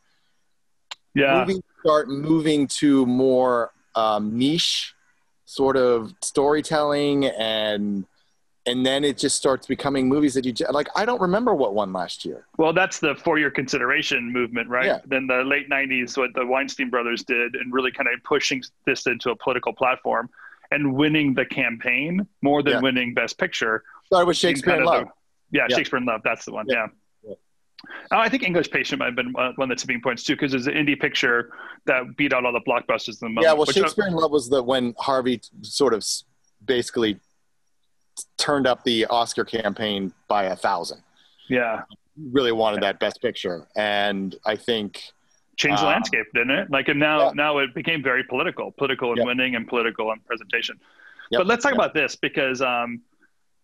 Yeah. 1.15 1.39
Moving, 1.39 1.63
start 1.81 2.09
moving 2.09 2.67
to 2.67 3.05
more 3.05 3.71
um, 3.95 4.37
niche 4.37 4.93
sort 5.45 5.77
of 5.77 6.13
storytelling 6.21 7.25
and 7.25 8.05
and 8.67 8.85
then 8.85 9.03
it 9.03 9.17
just 9.17 9.35
starts 9.35 9.65
becoming 9.65 10.07
movies 10.07 10.33
that 10.35 10.45
you 10.45 10.53
like 10.71 10.87
i 10.95 11.05
don't 11.05 11.21
remember 11.21 11.55
what 11.55 11.73
won 11.73 11.91
last 11.91 12.25
year 12.25 12.45
well 12.57 12.73
that's 12.73 12.99
the 12.99 13.15
for 13.15 13.39
your 13.39 13.49
consideration 13.49 14.31
movement 14.31 14.69
right 14.69 14.85
yeah. 14.85 14.99
then 15.05 15.25
the 15.25 15.43
late 15.43 15.69
90s 15.69 16.17
what 16.17 16.33
the 16.35 16.45
weinstein 16.45 16.89
brothers 16.89 17.23
did 17.23 17.55
and 17.55 17.73
really 17.73 17.91
kind 17.91 18.07
of 18.13 18.23
pushing 18.23 18.61
this 18.85 19.07
into 19.07 19.31
a 19.31 19.35
political 19.35 19.73
platform 19.73 20.29
and 20.71 20.93
winning 20.93 21.33
the 21.33 21.45
campaign 21.45 22.27
more 22.41 22.63
than 22.63 22.73
yeah. 22.73 22.79
winning 22.81 23.13
Best 23.13 23.37
Picture. 23.37 23.83
Started 24.05 24.27
with 24.27 24.37
Shakespeare 24.37 24.75
in 24.75 24.85
Love. 24.85 25.05
The, 25.05 25.57
yeah, 25.57 25.67
yeah, 25.69 25.75
Shakespeare 25.75 25.97
in 25.97 26.05
Love. 26.05 26.21
That's 26.23 26.45
the 26.45 26.51
one. 26.51 26.65
Yeah. 26.67 26.87
yeah. 27.23 27.33
Oh, 28.11 28.17
I 28.17 28.29
think 28.29 28.43
English 28.43 28.69
Patient 28.69 28.99
might 28.99 29.05
have 29.05 29.15
been 29.15 29.33
uh, 29.37 29.53
one 29.55 29.71
of 29.71 29.77
the 29.77 29.81
tipping 29.81 30.01
points 30.01 30.23
too, 30.23 30.35
because 30.35 30.53
it's 30.53 30.67
an 30.67 30.73
indie 30.73 30.99
picture 30.99 31.51
that 31.85 32.17
beat 32.17 32.33
out 32.33 32.45
all 32.45 32.53
the 32.53 32.61
blockbusters 32.61 33.21
in 33.21 33.27
the 33.27 33.29
moment. 33.29 33.45
Yeah, 33.45 33.53
well, 33.53 33.65
Shakespeare 33.65 34.07
in 34.07 34.13
Love 34.13 34.31
was 34.31 34.49
the 34.49 34.61
when 34.61 34.93
Harvey 34.97 35.41
sort 35.61 35.93
of 35.93 36.05
basically 36.65 37.19
turned 38.37 38.67
up 38.67 38.83
the 38.83 39.05
Oscar 39.05 39.45
campaign 39.45 40.13
by 40.27 40.45
a 40.45 40.55
thousand. 40.55 41.01
Yeah, 41.49 41.83
really 42.31 42.51
wanted 42.51 42.83
that 42.83 42.99
Best 42.99 43.21
Picture, 43.21 43.67
and 43.75 44.35
I 44.45 44.55
think 44.55 45.03
changed 45.57 45.81
the 45.81 45.87
uh, 45.87 45.89
landscape, 45.89 46.25
didn't 46.33 46.51
it? 46.51 46.71
Like, 46.71 46.87
and 46.87 46.99
now 46.99 47.27
yeah. 47.27 47.31
now 47.33 47.57
it 47.59 47.73
became 47.73 48.03
very 48.03 48.23
political, 48.23 48.71
political 48.71 49.09
and 49.09 49.17
yep. 49.17 49.25
winning 49.25 49.55
and 49.55 49.67
political 49.67 50.11
in 50.11 50.19
presentation. 50.21 50.79
Yep. 51.31 51.39
But 51.39 51.47
let's 51.47 51.63
talk 51.63 51.73
yep. 51.73 51.79
about 51.79 51.93
this 51.93 52.15
because 52.15 52.61
um, 52.61 53.01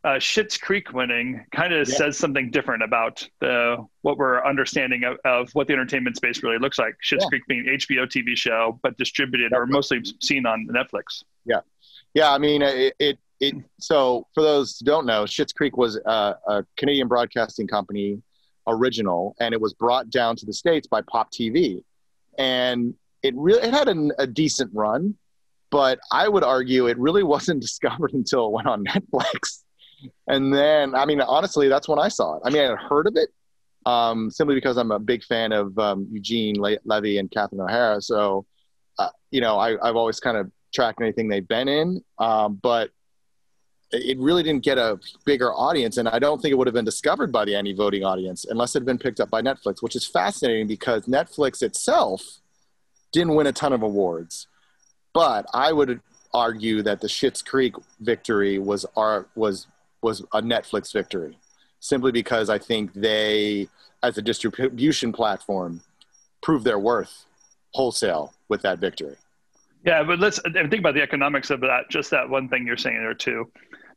uh, 0.03 0.15
Schitt's 0.15 0.57
Creek 0.57 0.91
winning 0.91 1.45
kind 1.51 1.73
of 1.73 1.87
says 1.87 2.17
something 2.17 2.51
different 2.51 2.83
about 2.83 3.27
the 3.39 3.77
what 4.01 4.17
we're 4.17 4.43
understanding 4.45 5.03
of, 5.05 5.17
of, 5.23 5.49
what 5.53 5.67
the 5.67 5.73
entertainment 5.73 6.17
space 6.17 6.43
really 6.43 6.57
looks 6.57 6.77
like. 6.77 6.95
Schitt's 7.03 7.23
yeah. 7.23 7.29
Creek 7.29 7.43
being 7.47 7.65
HBO 7.65 8.05
TV 8.05 8.35
show, 8.35 8.79
but 8.83 8.97
distributed 8.97 9.53
or 9.53 9.65
mostly 9.65 10.03
seen 10.19 10.45
on 10.45 10.67
Netflix. 10.67 11.23
Yeah, 11.45 11.61
yeah. 12.13 12.33
I 12.33 12.37
mean, 12.37 12.61
it, 12.61 12.95
it 12.99 13.19
it. 13.47 13.55
So 13.79 14.27
for 14.33 14.41
those 14.43 14.77
who 14.77 14.85
don't 14.85 15.05
know, 15.05 15.23
Schitt's 15.23 15.53
Creek 15.53 15.77
was 15.77 15.97
a, 16.05 16.35
a 16.47 16.65
Canadian 16.77 17.07
broadcasting 17.07 17.67
company 17.67 18.21
original, 18.67 19.35
and 19.39 19.53
it 19.53 19.61
was 19.61 19.73
brought 19.73 20.09
down 20.09 20.35
to 20.37 20.45
the 20.45 20.53
states 20.53 20.87
by 20.87 21.01
Pop 21.01 21.31
TV, 21.31 21.83
and 22.37 22.93
it 23.21 23.33
really 23.35 23.67
it 23.67 23.73
had 23.73 23.87
a, 23.87 24.09
a 24.19 24.27
decent 24.27 24.71
run, 24.73 25.15
but 25.71 25.99
I 26.11 26.27
would 26.27 26.43
argue 26.43 26.87
it 26.87 26.97
really 26.97 27.23
wasn't 27.35 27.61
discovered 27.61 28.13
until 28.13 28.47
it 28.47 28.51
went 28.51 28.67
on 28.67 28.83
Netflix. 28.85 29.63
And 30.27 30.53
then, 30.53 30.95
I 30.95 31.05
mean, 31.05 31.21
honestly, 31.21 31.69
that's 31.69 31.87
when 31.87 31.99
I 31.99 32.09
saw 32.09 32.35
it. 32.35 32.41
I 32.43 32.49
mean, 32.49 32.61
I 32.61 32.69
had 32.69 32.77
heard 32.77 33.07
of 33.07 33.15
it 33.15 33.29
um, 33.85 34.29
simply 34.29 34.55
because 34.55 34.77
I'm 34.77 34.91
a 34.91 34.99
big 34.99 35.23
fan 35.23 35.51
of 35.51 35.77
um, 35.79 36.07
Eugene 36.11 36.59
Le- 36.59 36.77
Levy 36.85 37.17
and 37.17 37.31
Catherine 37.31 37.61
O'Hara. 37.61 38.01
So, 38.01 38.45
uh, 38.99 39.09
you 39.31 39.41
know, 39.41 39.57
I, 39.57 39.71
have 39.71 39.95
always 39.95 40.19
kind 40.19 40.37
of 40.37 40.51
tracked 40.73 41.01
anything 41.01 41.27
they've 41.27 41.47
been 41.47 41.67
in. 41.67 42.03
Um, 42.19 42.59
but 42.61 42.89
it 43.93 44.17
really 44.19 44.43
didn't 44.43 44.63
get 44.63 44.77
a 44.77 44.99
bigger 45.23 45.53
audience, 45.53 45.97
and 45.97 46.09
I 46.09 46.19
don't 46.19 46.41
think 46.41 46.51
it 46.51 46.55
would 46.55 46.67
have 46.67 46.73
been 46.73 46.85
discovered 46.85 47.31
by 47.31 47.45
the 47.45 47.55
any 47.55 47.73
voting 47.73 48.03
audience 48.03 48.45
unless 48.49 48.75
it 48.75 48.79
had 48.79 48.85
been 48.85 48.97
picked 48.97 49.19
up 49.19 49.29
by 49.29 49.41
Netflix, 49.41 49.81
which 49.81 49.95
is 49.95 50.05
fascinating 50.05 50.67
because 50.67 51.05
Netflix 51.05 51.61
itself 51.61 52.21
didn't 53.11 53.35
win 53.35 53.47
a 53.47 53.51
ton 53.51 53.71
of 53.71 53.83
awards. 53.83 54.47
But 55.13 55.45
I 55.53 55.71
would 55.71 56.01
argue 56.33 56.81
that 56.81 57.01
the 57.01 57.07
Schitt's 57.07 57.43
Creek 57.43 57.75
victory 57.99 58.57
was 58.57 58.85
our, 58.97 59.27
was 59.35 59.67
was 60.01 60.21
a 60.33 60.41
Netflix 60.41 60.91
victory, 60.91 61.37
simply 61.79 62.11
because 62.11 62.49
I 62.49 62.57
think 62.57 62.93
they, 62.93 63.69
as 64.01 64.17
a 64.17 64.21
distribution 64.21 65.13
platform, 65.13 65.81
proved 66.41 66.65
their 66.65 66.79
worth 66.79 67.25
wholesale 67.73 68.33
with 68.49 68.61
that 68.63 68.79
victory. 68.79 69.15
Yeah, 69.85 70.03
but 70.03 70.19
let's 70.19 70.39
think 70.41 70.73
about 70.73 70.93
the 70.93 71.01
economics 71.01 71.49
of 71.49 71.61
that. 71.61 71.89
Just 71.89 72.09
that 72.11 72.29
one 72.29 72.47
thing 72.49 72.65
you're 72.65 72.77
saying 72.77 72.97
there 72.97 73.13
too. 73.13 73.51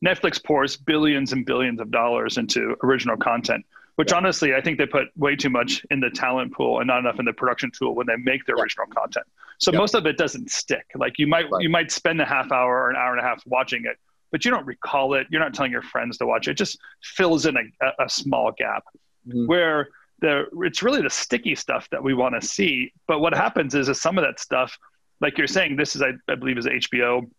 Netflix 0.04 0.42
pours 0.42 0.76
billions 0.76 1.32
and 1.32 1.44
billions 1.44 1.80
of 1.80 1.90
dollars 1.90 2.38
into 2.38 2.76
original 2.82 3.16
content, 3.16 3.64
which 3.96 4.10
yeah. 4.10 4.18
honestly, 4.18 4.54
I 4.54 4.60
think 4.60 4.78
they 4.78 4.86
put 4.86 5.08
way 5.16 5.36
too 5.36 5.50
much 5.50 5.84
in 5.90 6.00
the 6.00 6.10
talent 6.10 6.52
pool 6.52 6.80
and 6.80 6.86
not 6.86 6.98
enough 6.98 7.18
in 7.18 7.24
the 7.24 7.32
production 7.32 7.70
tool 7.76 7.94
when 7.94 8.06
they 8.06 8.16
make 8.16 8.44
their 8.46 8.56
yeah. 8.56 8.62
original 8.62 8.86
content. 8.86 9.26
So 9.58 9.72
yeah. 9.72 9.78
most 9.78 9.94
of 9.94 10.06
it 10.06 10.18
doesn't 10.18 10.50
stick. 10.50 10.86
Like 10.94 11.18
you 11.18 11.26
might 11.26 11.50
right. 11.50 11.62
you 11.62 11.70
might 11.70 11.90
spend 11.90 12.20
a 12.20 12.24
half 12.24 12.52
hour 12.52 12.82
or 12.82 12.90
an 12.90 12.96
hour 12.96 13.12
and 13.12 13.20
a 13.20 13.22
half 13.22 13.42
watching 13.46 13.84
it, 13.86 13.96
but 14.30 14.44
you 14.44 14.50
don't 14.50 14.66
recall 14.66 15.14
it. 15.14 15.26
You're 15.30 15.40
not 15.40 15.54
telling 15.54 15.72
your 15.72 15.82
friends 15.82 16.18
to 16.18 16.26
watch 16.26 16.48
it. 16.48 16.52
It 16.52 16.58
just 16.58 16.78
fills 17.02 17.46
in 17.46 17.56
a, 17.56 18.04
a 18.04 18.08
small 18.08 18.52
gap 18.52 18.84
mm-hmm. 19.26 19.46
where 19.46 19.88
the 20.20 20.44
it's 20.62 20.82
really 20.82 21.02
the 21.02 21.10
sticky 21.10 21.54
stuff 21.54 21.88
that 21.90 22.02
we 22.02 22.14
want 22.14 22.40
to 22.40 22.46
see. 22.46 22.92
But 23.06 23.20
what 23.20 23.34
happens 23.34 23.74
is, 23.74 23.88
is 23.88 24.00
some 24.00 24.18
of 24.18 24.24
that 24.24 24.40
stuff, 24.40 24.78
like 25.20 25.38
you're 25.38 25.46
saying, 25.46 25.76
this 25.76 25.96
is 25.96 26.02
I, 26.02 26.12
I 26.28 26.34
believe 26.34 26.58
is 26.58 26.66
HBO 26.66 27.30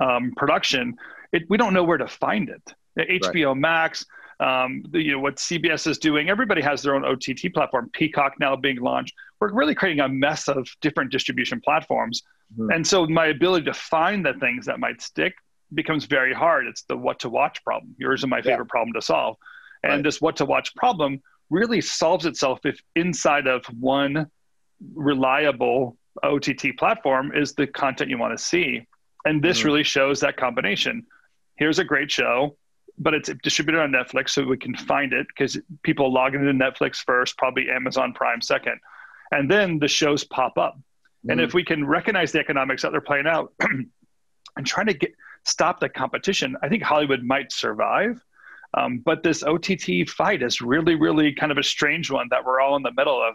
um, 0.00 0.32
production 0.36 0.96
it, 1.32 1.44
we 1.48 1.56
don't 1.56 1.74
know 1.74 1.84
where 1.84 1.98
to 1.98 2.08
find 2.08 2.48
it. 2.48 2.74
HBO 2.98 3.48
right. 3.48 3.56
Max, 3.56 4.04
um, 4.40 4.82
the, 4.90 5.02
you 5.02 5.12
know 5.12 5.20
what 5.20 5.36
CBS 5.36 5.86
is 5.86 5.98
doing. 5.98 6.28
Everybody 6.28 6.62
has 6.62 6.82
their 6.82 6.94
own 6.94 7.04
OTT 7.04 7.52
platform. 7.52 7.90
Peacock 7.92 8.34
now 8.40 8.56
being 8.56 8.80
launched. 8.80 9.14
We're 9.38 9.52
really 9.52 9.74
creating 9.74 10.00
a 10.00 10.08
mess 10.08 10.48
of 10.48 10.68
different 10.80 11.12
distribution 11.12 11.60
platforms, 11.60 12.22
mm-hmm. 12.52 12.70
and 12.70 12.86
so 12.86 13.06
my 13.06 13.26
ability 13.26 13.66
to 13.66 13.74
find 13.74 14.24
the 14.24 14.34
things 14.34 14.66
that 14.66 14.80
might 14.80 15.02
stick 15.02 15.34
becomes 15.74 16.06
very 16.06 16.32
hard. 16.32 16.66
It's 16.66 16.82
the 16.82 16.96
what 16.96 17.20
to 17.20 17.28
watch 17.28 17.62
problem. 17.64 17.94
Yours 17.98 18.20
is 18.20 18.26
my 18.26 18.40
favorite 18.40 18.66
yeah. 18.66 18.70
problem 18.70 18.94
to 18.94 19.02
solve, 19.02 19.36
and 19.82 19.92
right. 19.92 20.04
this 20.04 20.20
what 20.20 20.36
to 20.36 20.46
watch 20.46 20.74
problem 20.74 21.20
really 21.50 21.80
solves 21.80 22.26
itself 22.26 22.60
if 22.64 22.80
inside 22.96 23.46
of 23.46 23.64
one 23.78 24.30
reliable 24.94 25.98
OTT 26.22 26.78
platform 26.78 27.32
is 27.34 27.52
the 27.54 27.66
content 27.66 28.08
you 28.08 28.16
want 28.16 28.36
to 28.36 28.42
see, 28.42 28.86
and 29.26 29.42
this 29.42 29.58
mm-hmm. 29.58 29.68
really 29.68 29.82
shows 29.82 30.20
that 30.20 30.38
combination 30.38 31.06
here's 31.60 31.78
a 31.78 31.84
great 31.84 32.10
show, 32.10 32.56
but 32.98 33.14
it's 33.14 33.30
distributed 33.42 33.80
on 33.80 33.92
Netflix, 33.92 34.30
so 34.30 34.42
we 34.42 34.56
can 34.56 34.74
find 34.74 35.12
it 35.12 35.26
because 35.28 35.56
people 35.84 36.12
log 36.12 36.34
into 36.34 36.52
Netflix 36.52 36.96
first, 36.96 37.38
probably 37.38 37.70
Amazon 37.70 38.12
Prime 38.12 38.40
second, 38.40 38.80
and 39.30 39.48
then 39.48 39.78
the 39.78 39.86
shows 39.86 40.24
pop 40.24 40.58
up. 40.58 40.76
Mm. 41.24 41.32
And 41.32 41.40
if 41.40 41.54
we 41.54 41.62
can 41.62 41.86
recognize 41.86 42.32
the 42.32 42.40
economics 42.40 42.82
that 42.82 42.90
they're 42.90 43.00
playing 43.00 43.28
out 43.28 43.52
and 43.60 44.66
trying 44.66 44.86
to 44.86 44.94
get 44.94 45.12
stop 45.44 45.78
the 45.80 45.88
competition, 45.88 46.56
I 46.62 46.68
think 46.68 46.82
Hollywood 46.82 47.22
might 47.22 47.52
survive. 47.52 48.20
Um, 48.72 48.98
but 49.04 49.22
this 49.22 49.42
OTT 49.42 50.08
fight 50.08 50.42
is 50.42 50.60
really, 50.60 50.94
really 50.94 51.32
kind 51.32 51.52
of 51.52 51.58
a 51.58 51.62
strange 51.62 52.10
one 52.10 52.28
that 52.30 52.44
we're 52.44 52.60
all 52.60 52.76
in 52.76 52.82
the 52.82 52.92
middle 52.96 53.20
of. 53.22 53.34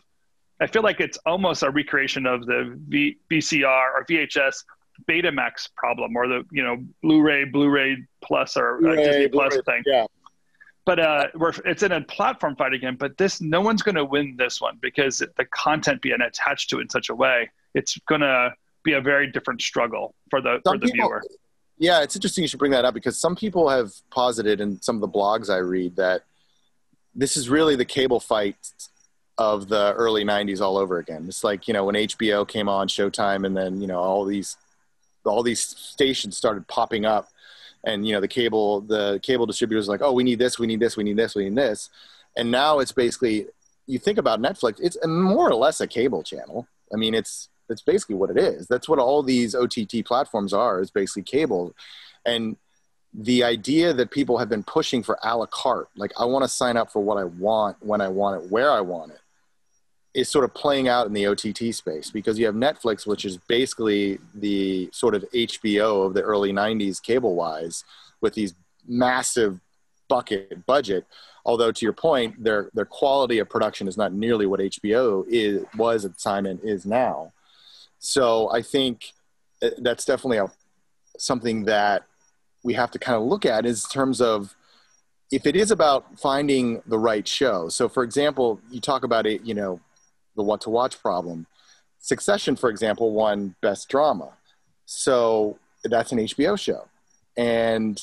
I 0.61 0.67
feel 0.67 0.81
like 0.81 1.01
it's 1.01 1.17
almost 1.25 1.61
a 1.63 1.69
recreation 1.69 2.25
of 2.25 2.45
the 2.45 2.79
v- 2.87 3.17
VCR 3.29 3.65
or 3.93 4.05
VHS 4.09 4.63
Betamax 5.09 5.69
problem, 5.75 6.15
or 6.15 6.27
the 6.27 6.43
you 6.51 6.63
know 6.63 6.83
Blu-ray, 7.01 7.45
Blu-ray 7.45 7.97
Plus, 8.23 8.57
or 8.57 8.85
uh, 8.87 8.95
Disney 8.95 9.27
Plus 9.27 9.57
thing. 9.65 9.83
Yeah. 9.85 10.05
But 10.85 10.99
uh, 10.99 11.27
we're, 11.33 11.53
it's 11.65 11.81
in 11.81 11.91
a 11.91 12.01
platform 12.01 12.55
fight 12.55 12.73
again. 12.73 12.95
But 12.95 13.17
this, 13.17 13.41
no 13.41 13.59
one's 13.59 13.81
going 13.81 13.95
to 13.95 14.05
win 14.05 14.35
this 14.37 14.61
one 14.61 14.77
because 14.81 15.17
the 15.17 15.45
content 15.45 16.01
being 16.01 16.21
attached 16.21 16.69
to 16.69 16.77
it 16.77 16.83
in 16.83 16.89
such 16.89 17.09
a 17.09 17.15
way, 17.15 17.49
it's 17.73 17.97
going 18.07 18.21
to 18.21 18.53
be 18.83 18.93
a 18.93 19.01
very 19.01 19.31
different 19.31 19.61
struggle 19.61 20.13
for 20.29 20.41
the 20.41 20.61
Some 20.63 20.75
for 20.75 20.85
the 20.85 20.91
people, 20.91 21.09
viewer. 21.09 21.23
Yeah, 21.77 22.03
it's 22.03 22.15
interesting 22.15 22.43
you 22.43 22.47
should 22.47 22.59
bring 22.59 22.71
that 22.71 22.85
up 22.85 22.93
because 22.93 23.19
some 23.19 23.35
people 23.35 23.67
have 23.67 23.91
posited 24.11 24.61
in 24.61 24.81
some 24.81 24.95
of 24.95 25.01
the 25.01 25.09
blogs 25.09 25.49
I 25.49 25.57
read 25.57 25.95
that 25.95 26.21
this 27.15 27.35
is 27.35 27.49
really 27.49 27.75
the 27.75 27.85
cable 27.85 28.19
fight 28.19 28.55
of 29.37 29.67
the 29.67 29.93
early 29.93 30.23
90s 30.23 30.61
all 30.61 30.77
over 30.77 30.99
again. 30.99 31.25
It's 31.27 31.43
like, 31.43 31.67
you 31.67 31.73
know, 31.73 31.85
when 31.85 31.95
HBO 31.95 32.47
came 32.47 32.69
on 32.69 32.87
Showtime 32.87 33.45
and 33.45 33.55
then, 33.55 33.81
you 33.81 33.87
know, 33.87 33.99
all 33.99 34.23
these 34.23 34.55
all 35.25 35.43
these 35.43 35.61
stations 35.61 36.37
started 36.37 36.67
popping 36.67 37.05
up 37.05 37.29
and 37.83 38.05
you 38.05 38.13
know 38.13 38.19
the 38.19 38.27
cable 38.27 38.81
the 38.81 39.19
cable 39.23 39.45
distributors 39.45 39.87
like, 39.87 40.01
"Oh, 40.01 40.11
we 40.11 40.23
need 40.23 40.39
this, 40.39 40.59
we 40.59 40.67
need 40.67 40.79
this, 40.79 40.97
we 40.97 41.03
need 41.03 41.17
this, 41.17 41.35
we 41.35 41.45
need 41.45 41.55
this." 41.55 41.89
And 42.35 42.51
now 42.51 42.79
it's 42.79 42.91
basically 42.91 43.47
you 43.87 43.99
think 43.99 44.17
about 44.17 44.41
Netflix, 44.41 44.79
it's 44.81 44.97
more 45.05 45.49
or 45.49 45.55
less 45.55 45.79
a 45.79 45.87
cable 45.87 46.23
channel. 46.23 46.67
I 46.93 46.97
mean, 46.97 47.13
it's 47.13 47.49
that's 47.67 47.81
basically 47.81 48.15
what 48.15 48.29
it 48.29 48.37
is. 48.37 48.67
That's 48.67 48.89
what 48.89 48.99
all 48.99 49.23
these 49.23 49.55
OTT 49.55 50.05
platforms 50.05 50.53
are. 50.53 50.81
Is 50.81 50.91
basically 50.91 51.23
cable, 51.23 51.73
and 52.25 52.57
the 53.13 53.43
idea 53.43 53.93
that 53.93 54.11
people 54.11 54.37
have 54.37 54.49
been 54.49 54.63
pushing 54.63 55.01
for 55.01 55.17
a 55.23 55.37
la 55.37 55.45
carte, 55.45 55.89
like 55.95 56.11
I 56.19 56.25
want 56.25 56.43
to 56.43 56.49
sign 56.49 56.75
up 56.75 56.91
for 56.91 56.99
what 56.99 57.17
I 57.17 57.23
want 57.23 57.77
when 57.81 58.01
I 58.01 58.09
want 58.09 58.43
it, 58.43 58.51
where 58.51 58.71
I 58.71 58.81
want 58.81 59.11
it, 59.11 59.19
is 60.15 60.29
sort 60.29 60.45
of 60.45 60.53
playing 60.53 60.87
out 60.87 61.05
in 61.05 61.13
the 61.13 61.27
OTT 61.27 61.75
space 61.75 62.09
because 62.09 62.39
you 62.39 62.45
have 62.45 62.55
Netflix, 62.55 63.05
which 63.05 63.25
is 63.25 63.37
basically 63.37 64.17
the 64.33 64.89
sort 64.93 65.13
of 65.13 65.25
HBO 65.33 66.07
of 66.07 66.13
the 66.13 66.21
early 66.21 66.53
'90s 66.53 67.01
cable 67.01 67.35
wise, 67.35 67.83
with 68.21 68.33
these 68.33 68.55
massive 68.87 69.59
bucket 70.07 70.65
budget. 70.65 71.05
Although 71.45 71.71
to 71.71 71.85
your 71.85 71.93
point, 71.93 72.43
their 72.43 72.69
their 72.73 72.85
quality 72.85 73.39
of 73.39 73.49
production 73.49 73.87
is 73.87 73.97
not 73.97 74.13
nearly 74.13 74.45
what 74.45 74.59
HBO 74.59 75.25
is 75.27 75.63
was 75.77 76.05
at 76.05 76.13
the 76.13 76.19
time 76.19 76.45
and 76.45 76.59
is 76.63 76.85
now. 76.85 77.33
So 77.99 78.51
I 78.51 78.61
think 78.61 79.11
uh, 79.61 79.71
that's 79.79 80.05
definitely 80.05 80.37
a, 80.37 80.51
something 81.17 81.65
that 81.65 82.03
we 82.63 82.73
have 82.73 82.91
to 82.91 82.99
kind 82.99 83.15
of 83.15 83.23
look 83.23 83.45
at 83.45 83.65
in 83.65 83.75
terms 83.91 84.21
of 84.21 84.55
if 85.31 85.45
it 85.45 85.55
is 85.55 85.71
about 85.71 86.19
finding 86.19 86.81
the 86.87 86.99
right 86.99 87.27
show. 87.27 87.69
So, 87.69 87.89
for 87.89 88.03
example, 88.03 88.59
you 88.71 88.79
talk 88.79 89.03
about 89.03 89.25
it, 89.25 89.41
you 89.43 89.53
know, 89.53 89.79
the 90.35 90.43
what 90.43 90.61
to 90.61 90.69
watch 90.69 91.01
problem. 91.01 91.47
Succession, 91.99 92.55
for 92.55 92.69
example, 92.69 93.13
won 93.13 93.55
Best 93.61 93.89
Drama. 93.89 94.29
So 94.85 95.57
that's 95.83 96.11
an 96.11 96.19
HBO 96.19 96.59
show. 96.59 96.87
And, 97.37 98.01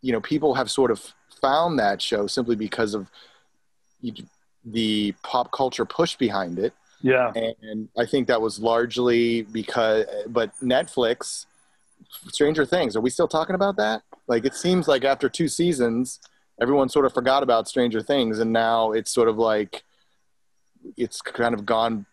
you 0.00 0.12
know, 0.12 0.20
people 0.20 0.54
have 0.54 0.70
sort 0.70 0.90
of 0.90 1.12
found 1.40 1.78
that 1.78 2.00
show 2.00 2.26
simply 2.26 2.56
because 2.56 2.94
of 2.94 3.10
the 4.64 5.12
pop 5.22 5.52
culture 5.52 5.84
push 5.84 6.16
behind 6.16 6.58
it 6.58 6.72
yeah. 7.00 7.32
And 7.34 7.88
I 7.96 8.06
think 8.06 8.28
that 8.28 8.40
was 8.40 8.58
largely 8.58 9.42
because, 9.42 10.06
but 10.26 10.52
Netflix, 10.62 11.46
Stranger 12.28 12.64
Things, 12.66 12.96
are 12.96 13.00
we 13.00 13.10
still 13.10 13.28
talking 13.28 13.54
about 13.54 13.76
that? 13.76 14.02
Like, 14.26 14.44
it 14.44 14.54
seems 14.54 14.88
like 14.88 15.04
after 15.04 15.28
two 15.28 15.48
seasons, 15.48 16.20
everyone 16.60 16.88
sort 16.88 17.06
of 17.06 17.14
forgot 17.14 17.42
about 17.42 17.68
Stranger 17.68 18.02
Things, 18.02 18.38
and 18.38 18.52
now 18.52 18.92
it's 18.92 19.10
sort 19.10 19.28
of 19.28 19.38
like 19.38 19.84
it's 20.96 21.20
kind 21.20 21.54
of 21.54 21.66
gone 21.66 22.06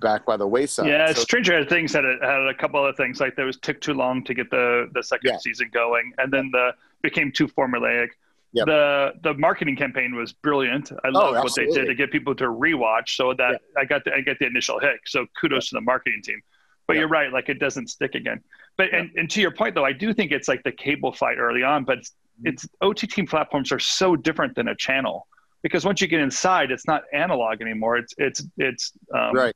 back 0.00 0.26
by 0.26 0.36
the 0.36 0.46
wayside. 0.46 0.86
Yeah, 0.86 1.12
so, 1.12 1.22
Stranger 1.22 1.64
Things 1.64 1.92
had 1.92 2.04
a, 2.04 2.16
had 2.20 2.48
a 2.48 2.54
couple 2.54 2.84
of 2.84 2.96
things 2.96 3.20
like 3.20 3.36
there 3.36 3.46
was 3.46 3.56
took 3.58 3.80
too 3.80 3.94
long 3.94 4.24
to 4.24 4.34
get 4.34 4.50
the 4.50 4.90
the 4.94 5.02
second 5.02 5.32
yeah. 5.32 5.38
season 5.38 5.70
going, 5.72 6.12
and 6.18 6.32
then 6.32 6.50
the 6.52 6.72
became 7.02 7.32
too 7.32 7.48
formulaic. 7.48 8.08
Yep. 8.52 8.66
The 8.66 9.12
the 9.22 9.34
marketing 9.34 9.76
campaign 9.76 10.14
was 10.14 10.32
brilliant. 10.32 10.90
I 11.04 11.08
love 11.08 11.36
oh, 11.36 11.42
what 11.42 11.54
they 11.54 11.66
did 11.66 11.86
to 11.86 11.94
get 11.94 12.10
people 12.10 12.34
to 12.36 12.44
rewatch. 12.44 13.10
So 13.10 13.32
that 13.34 13.52
yep. 13.52 13.62
I 13.78 13.84
got 13.84 14.04
the, 14.04 14.14
I 14.14 14.20
get 14.22 14.38
the 14.38 14.46
initial 14.46 14.80
hit. 14.80 14.98
So 15.06 15.26
kudos 15.40 15.66
yep. 15.66 15.68
to 15.68 15.74
the 15.76 15.80
marketing 15.82 16.22
team. 16.24 16.40
But 16.86 16.96
you're 16.96 17.08
right, 17.08 17.32
like 17.32 17.48
it 17.48 17.60
doesn't 17.60 17.88
stick 17.88 18.16
again. 18.16 18.40
But 18.76 18.92
and, 18.92 19.10
and 19.14 19.30
to 19.30 19.40
your 19.40 19.52
point 19.52 19.76
though, 19.76 19.84
I 19.84 19.92
do 19.92 20.12
think 20.12 20.32
it's 20.32 20.48
like 20.48 20.64
the 20.64 20.72
cable 20.72 21.12
fight 21.12 21.38
early 21.38 21.62
on. 21.62 21.84
But 21.84 21.98
it's, 21.98 22.10
mm-hmm. 22.10 22.48
it's 22.48 22.68
OTT 22.80 23.28
platforms 23.28 23.70
are 23.70 23.78
so 23.78 24.16
different 24.16 24.56
than 24.56 24.66
a 24.66 24.74
channel 24.74 25.28
because 25.62 25.84
once 25.84 26.00
you 26.00 26.06
get 26.06 26.20
inside, 26.20 26.70
it's 26.70 26.86
not 26.86 27.04
analog 27.12 27.60
anymore. 27.60 27.96
It's 27.96 28.14
it's 28.18 28.42
it's 28.56 28.92
um, 29.14 29.34
right. 29.34 29.54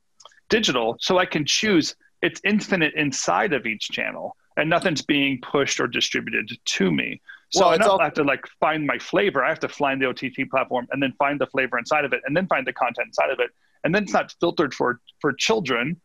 digital. 0.49 0.97
So 0.99 1.17
I 1.17 1.25
can 1.25 1.45
choose. 1.45 1.95
It's 2.21 2.41
infinite 2.43 2.93
inside 2.95 3.53
of 3.53 3.65
each 3.65 3.89
channel, 3.89 4.35
and 4.57 4.69
nothing's 4.69 5.01
being 5.01 5.39
pushed 5.41 5.79
or 5.79 5.87
distributed 5.87 6.49
to 6.63 6.91
me. 6.91 7.21
So 7.49 7.61
well, 7.61 7.69
I 7.69 7.77
don't 7.77 7.89
all- 7.89 7.99
have 7.99 8.13
to 8.15 8.23
like 8.23 8.45
find 8.59 8.85
my 8.85 8.97
flavor. 8.97 9.43
I 9.43 9.49
have 9.49 9.59
to 9.59 9.69
find 9.69 10.01
the 10.01 10.07
OTT 10.07 10.49
platform 10.49 10.87
and 10.91 11.01
then 11.01 11.13
find 11.13 11.39
the 11.39 11.47
flavor 11.47 11.77
inside 11.77 12.05
of 12.05 12.13
it, 12.13 12.21
and 12.25 12.35
then 12.35 12.47
find 12.47 12.65
the 12.65 12.73
content 12.73 13.07
inside 13.07 13.29
of 13.29 13.39
it, 13.39 13.51
and 13.83 13.93
then 13.93 14.03
it's 14.03 14.13
not 14.13 14.33
filtered 14.39 14.73
for 14.73 14.99
for 15.19 15.33
children. 15.33 15.99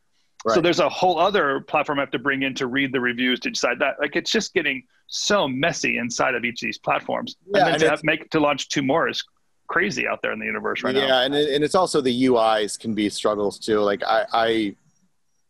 Right. 0.44 0.54
So 0.54 0.62
there's 0.62 0.80
a 0.80 0.88
whole 0.88 1.18
other 1.18 1.60
platform 1.60 1.98
I 1.98 2.02
have 2.02 2.10
to 2.12 2.18
bring 2.18 2.42
in 2.42 2.54
to 2.54 2.66
read 2.66 2.92
the 2.92 3.00
reviews 3.00 3.40
to 3.40 3.50
decide 3.50 3.78
that. 3.80 3.96
Like 4.00 4.16
it's 4.16 4.30
just 4.30 4.54
getting 4.54 4.84
so 5.06 5.46
messy 5.46 5.98
inside 5.98 6.34
of 6.34 6.44
each 6.44 6.62
of 6.62 6.66
these 6.66 6.78
platforms, 6.78 7.36
yeah, 7.46 7.58
and 7.58 7.66
then 7.66 7.74
and 7.74 7.82
to 7.82 7.90
have, 7.90 8.04
make 8.04 8.30
to 8.30 8.40
launch 8.40 8.68
two 8.68 8.82
more 8.82 9.08
is 9.08 9.22
crazy 9.70 10.08
out 10.08 10.20
there 10.20 10.32
in 10.32 10.40
the 10.40 10.44
universe 10.46 10.82
right 10.82 10.94
yeah, 10.94 11.06
now. 11.06 11.20
Yeah, 11.20 11.24
and 11.26 11.34
and 11.34 11.64
it's 11.64 11.76
also 11.76 12.00
the 12.00 12.24
UIs 12.24 12.78
can 12.78 12.92
be 12.92 13.08
struggles 13.08 13.58
too. 13.58 13.78
Like 13.78 14.02
I, 14.04 14.26
I 14.32 14.76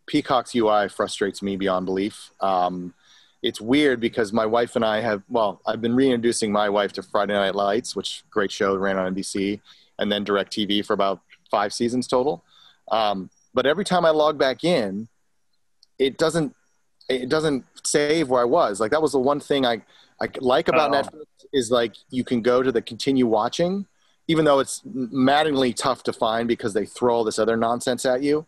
Peacock's 0.06 0.54
UI 0.54 0.88
frustrates 0.88 1.42
me 1.42 1.56
beyond 1.56 1.86
belief. 1.86 2.30
Um, 2.40 2.94
it's 3.42 3.60
weird 3.60 3.98
because 3.98 4.32
my 4.32 4.44
wife 4.44 4.76
and 4.76 4.84
I 4.84 5.00
have 5.00 5.22
well, 5.30 5.62
I've 5.66 5.80
been 5.80 5.96
reintroducing 5.96 6.52
my 6.52 6.68
wife 6.68 6.92
to 6.94 7.02
Friday 7.02 7.32
Night 7.32 7.54
Lights, 7.54 7.96
which 7.96 8.22
great 8.30 8.52
show 8.52 8.76
ran 8.76 8.98
on 8.98 9.14
NBC, 9.14 9.60
and 9.98 10.12
then 10.12 10.24
DirecTV 10.24 10.84
for 10.84 10.92
about 10.92 11.22
five 11.50 11.72
seasons 11.72 12.06
total. 12.06 12.44
Um, 12.92 13.30
but 13.54 13.64
every 13.66 13.84
time 13.84 14.04
I 14.04 14.10
log 14.10 14.38
back 14.38 14.64
in, 14.64 15.08
it 15.98 16.18
doesn't 16.18 16.54
it 17.08 17.30
doesn't 17.30 17.64
save 17.84 18.28
where 18.28 18.42
I 18.42 18.44
was. 18.44 18.80
Like 18.80 18.90
that 18.90 19.00
was 19.00 19.12
the 19.12 19.18
one 19.18 19.40
thing 19.40 19.64
I 19.64 19.80
I 20.20 20.28
like 20.40 20.68
about 20.68 20.94
oh. 20.94 21.00
Netflix 21.00 21.24
is 21.54 21.70
like 21.70 21.94
you 22.10 22.22
can 22.22 22.42
go 22.42 22.62
to 22.62 22.70
the 22.70 22.82
continue 22.82 23.26
watching, 23.26 23.86
even 24.30 24.44
though 24.44 24.60
it's 24.60 24.80
maddeningly 24.84 25.72
tough 25.72 26.04
to 26.04 26.12
find 26.12 26.46
because 26.46 26.72
they 26.72 26.86
throw 26.86 27.12
all 27.12 27.24
this 27.24 27.40
other 27.40 27.56
nonsense 27.56 28.06
at 28.06 28.22
you. 28.22 28.46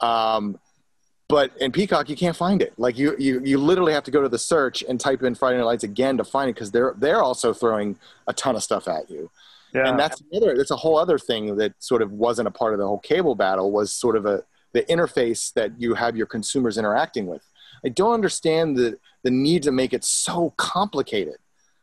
Um, 0.00 0.58
but 1.28 1.52
in 1.60 1.72
Peacock, 1.72 2.08
you 2.08 2.16
can't 2.16 2.34
find 2.34 2.62
it. 2.62 2.72
Like 2.78 2.96
you, 2.96 3.14
you, 3.18 3.42
you 3.44 3.58
literally 3.58 3.92
have 3.92 4.02
to 4.04 4.10
go 4.10 4.22
to 4.22 4.30
the 4.30 4.38
search 4.38 4.82
and 4.88 4.98
type 4.98 5.22
in 5.22 5.34
Friday 5.34 5.58
Night 5.58 5.64
Lights 5.64 5.84
again 5.84 6.16
to 6.16 6.24
find 6.24 6.48
it 6.48 6.54
because 6.54 6.70
they're 6.70 6.94
they're 6.96 7.22
also 7.22 7.52
throwing 7.52 7.98
a 8.26 8.32
ton 8.32 8.56
of 8.56 8.62
stuff 8.62 8.88
at 8.88 9.10
you. 9.10 9.30
Yeah. 9.74 9.90
And 9.90 9.98
that's 9.98 10.22
another. 10.32 10.56
That's 10.56 10.70
a 10.70 10.76
whole 10.76 10.98
other 10.98 11.18
thing 11.18 11.56
that 11.56 11.74
sort 11.80 12.00
of 12.00 12.12
wasn't 12.12 12.48
a 12.48 12.50
part 12.50 12.72
of 12.72 12.78
the 12.78 12.86
whole 12.86 12.98
cable 12.98 13.34
battle. 13.34 13.70
Was 13.70 13.92
sort 13.92 14.16
of 14.16 14.24
a 14.24 14.42
the 14.72 14.84
interface 14.84 15.52
that 15.52 15.78
you 15.78 15.94
have 15.94 16.16
your 16.16 16.26
consumers 16.26 16.78
interacting 16.78 17.26
with. 17.26 17.44
I 17.84 17.90
don't 17.90 18.14
understand 18.14 18.76
the 18.76 18.98
the 19.22 19.30
need 19.30 19.62
to 19.64 19.70
make 19.70 19.92
it 19.92 20.02
so 20.02 20.54
complicated. 20.56 21.36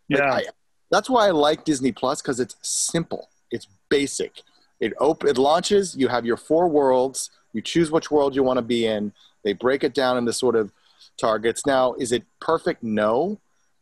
Yeah. 0.07 0.31
Like 0.31 0.47
I, 0.47 0.49
that's 0.89 1.09
why 1.09 1.27
I 1.27 1.31
like 1.31 1.65
Disney 1.65 1.91
Plus 1.91 2.21
because 2.21 2.39
it's 2.39 2.55
simple. 2.61 3.29
It's 3.51 3.67
basic. 3.89 4.41
It 4.79 4.93
op- 4.99 5.25
it 5.25 5.37
launches. 5.37 5.95
You 5.95 6.07
have 6.07 6.25
your 6.25 6.37
four 6.37 6.67
worlds. 6.67 7.31
You 7.53 7.61
choose 7.61 7.89
which 7.89 8.11
world 8.11 8.35
you 8.35 8.43
want 8.43 8.57
to 8.57 8.61
be 8.61 8.85
in 8.85 9.11
they 9.47 9.53
break 9.53 9.85
it 9.85 9.93
down 9.93 10.17
into 10.17 10.33
sort 10.33 10.57
of 10.57 10.73
targets. 11.17 11.65
Now, 11.65 11.93
is 11.93 12.11
it 12.11 12.23
perfect? 12.41 12.83
No, 12.83 13.39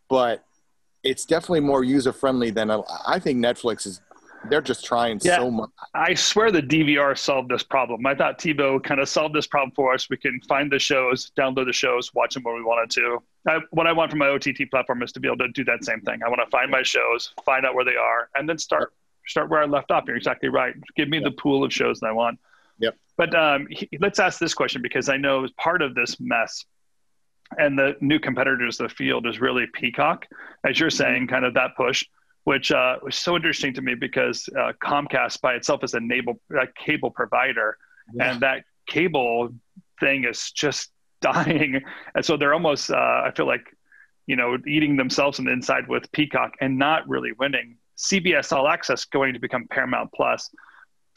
but 0.09 0.45
it's 1.03 1.25
definitely 1.25 1.61
more 1.61 1.83
user 1.83 2.13
friendly 2.13 2.51
than 2.51 2.69
I 2.69 3.17
think 3.17 3.43
Netflix 3.43 3.87
is. 3.87 3.99
They're 4.49 4.61
just 4.61 4.85
trying 4.85 5.19
yeah, 5.23 5.37
so 5.37 5.51
much. 5.51 5.69
I 5.93 6.13
swear 6.13 6.51
the 6.51 6.61
DVR 6.61 7.17
solved 7.17 7.49
this 7.49 7.63
problem. 7.63 8.05
I 8.05 8.15
thought 8.15 8.39
TiVo 8.39 8.83
kind 8.83 8.99
of 8.99 9.09
solved 9.09 9.35
this 9.35 9.47
problem 9.47 9.71
for 9.75 9.93
us. 9.93 10.09
We 10.09 10.17
can 10.17 10.39
find 10.47 10.71
the 10.71 10.79
shows, 10.79 11.31
download 11.37 11.65
the 11.65 11.73
shows, 11.73 12.13
watch 12.13 12.33
them 12.33 12.43
when 12.43 12.55
we 12.55 12.63
wanted 12.63 12.89
to. 12.91 13.23
I, 13.47 13.59
what 13.71 13.87
I 13.87 13.91
want 13.91 14.11
from 14.11 14.19
my 14.19 14.27
OTT 14.27 14.69
platform 14.71 15.03
is 15.03 15.11
to 15.13 15.19
be 15.19 15.27
able 15.27 15.37
to 15.37 15.47
do 15.49 15.63
that 15.65 15.83
same 15.83 16.01
thing. 16.01 16.21
I 16.23 16.29
want 16.29 16.41
to 16.43 16.49
find 16.49 16.71
my 16.71 16.83
shows, 16.83 17.33
find 17.45 17.65
out 17.65 17.75
where 17.75 17.85
they 17.85 17.95
are, 17.95 18.29
and 18.35 18.47
then 18.47 18.57
start 18.57 18.93
start 19.27 19.49
where 19.49 19.61
I 19.61 19.65
left 19.65 19.91
off. 19.91 20.03
You're 20.07 20.17
exactly 20.17 20.49
right. 20.49 20.75
Give 20.95 21.09
me 21.09 21.19
the 21.19 21.31
pool 21.31 21.63
of 21.63 21.73
shows 21.73 21.99
that 21.99 22.07
I 22.07 22.11
want. 22.11 22.39
Yep. 22.79 22.95
But 23.17 23.35
um, 23.35 23.67
he, 23.69 23.89
let's 23.99 24.19
ask 24.19 24.39
this 24.39 24.53
question 24.53 24.81
because 24.81 25.09
I 25.09 25.17
know 25.17 25.47
part 25.57 25.81
of 25.81 25.95
this 25.95 26.19
mess 26.19 26.65
and 27.57 27.77
the 27.77 27.95
new 28.01 28.19
competitors 28.19 28.79
of 28.79 28.89
the 28.89 28.95
field 28.95 29.27
is 29.27 29.39
really 29.39 29.65
Peacock, 29.73 30.27
as 30.67 30.79
you're 30.79 30.89
saying, 30.89 31.23
mm-hmm. 31.23 31.33
kind 31.33 31.45
of 31.45 31.53
that 31.53 31.75
push, 31.75 32.03
which 32.45 32.71
uh, 32.71 32.97
was 33.03 33.15
so 33.15 33.35
interesting 33.35 33.73
to 33.73 33.81
me 33.81 33.95
because 33.95 34.47
uh, 34.57 34.71
Comcast 34.83 35.41
by 35.41 35.53
itself 35.53 35.83
is 35.83 35.93
a, 35.93 35.99
cable, 35.99 36.39
a 36.51 36.67
cable 36.75 37.11
provider, 37.11 37.77
yeah. 38.13 38.31
and 38.31 38.41
that 38.41 38.63
cable 38.87 39.49
thing 39.99 40.23
is 40.23 40.51
just 40.51 40.91
dying, 41.21 41.81
and 42.13 42.23
so 42.23 42.37
they're 42.37 42.53
almost, 42.53 42.91
uh, 42.91 42.95
I 42.95 43.31
feel 43.35 43.47
like, 43.47 43.65
you 44.27 44.35
know, 44.35 44.57
eating 44.67 44.95
themselves 44.95 45.39
in 45.39 45.45
the 45.45 45.51
inside 45.51 45.87
with 45.87 46.11
Peacock 46.11 46.53
and 46.61 46.77
not 46.77 47.07
really 47.07 47.31
winning 47.33 47.77
CBS 47.97 48.51
All 48.51 48.67
Access 48.67 49.05
going 49.05 49.33
to 49.33 49.39
become 49.39 49.67
Paramount 49.69 50.11
Plus, 50.13 50.49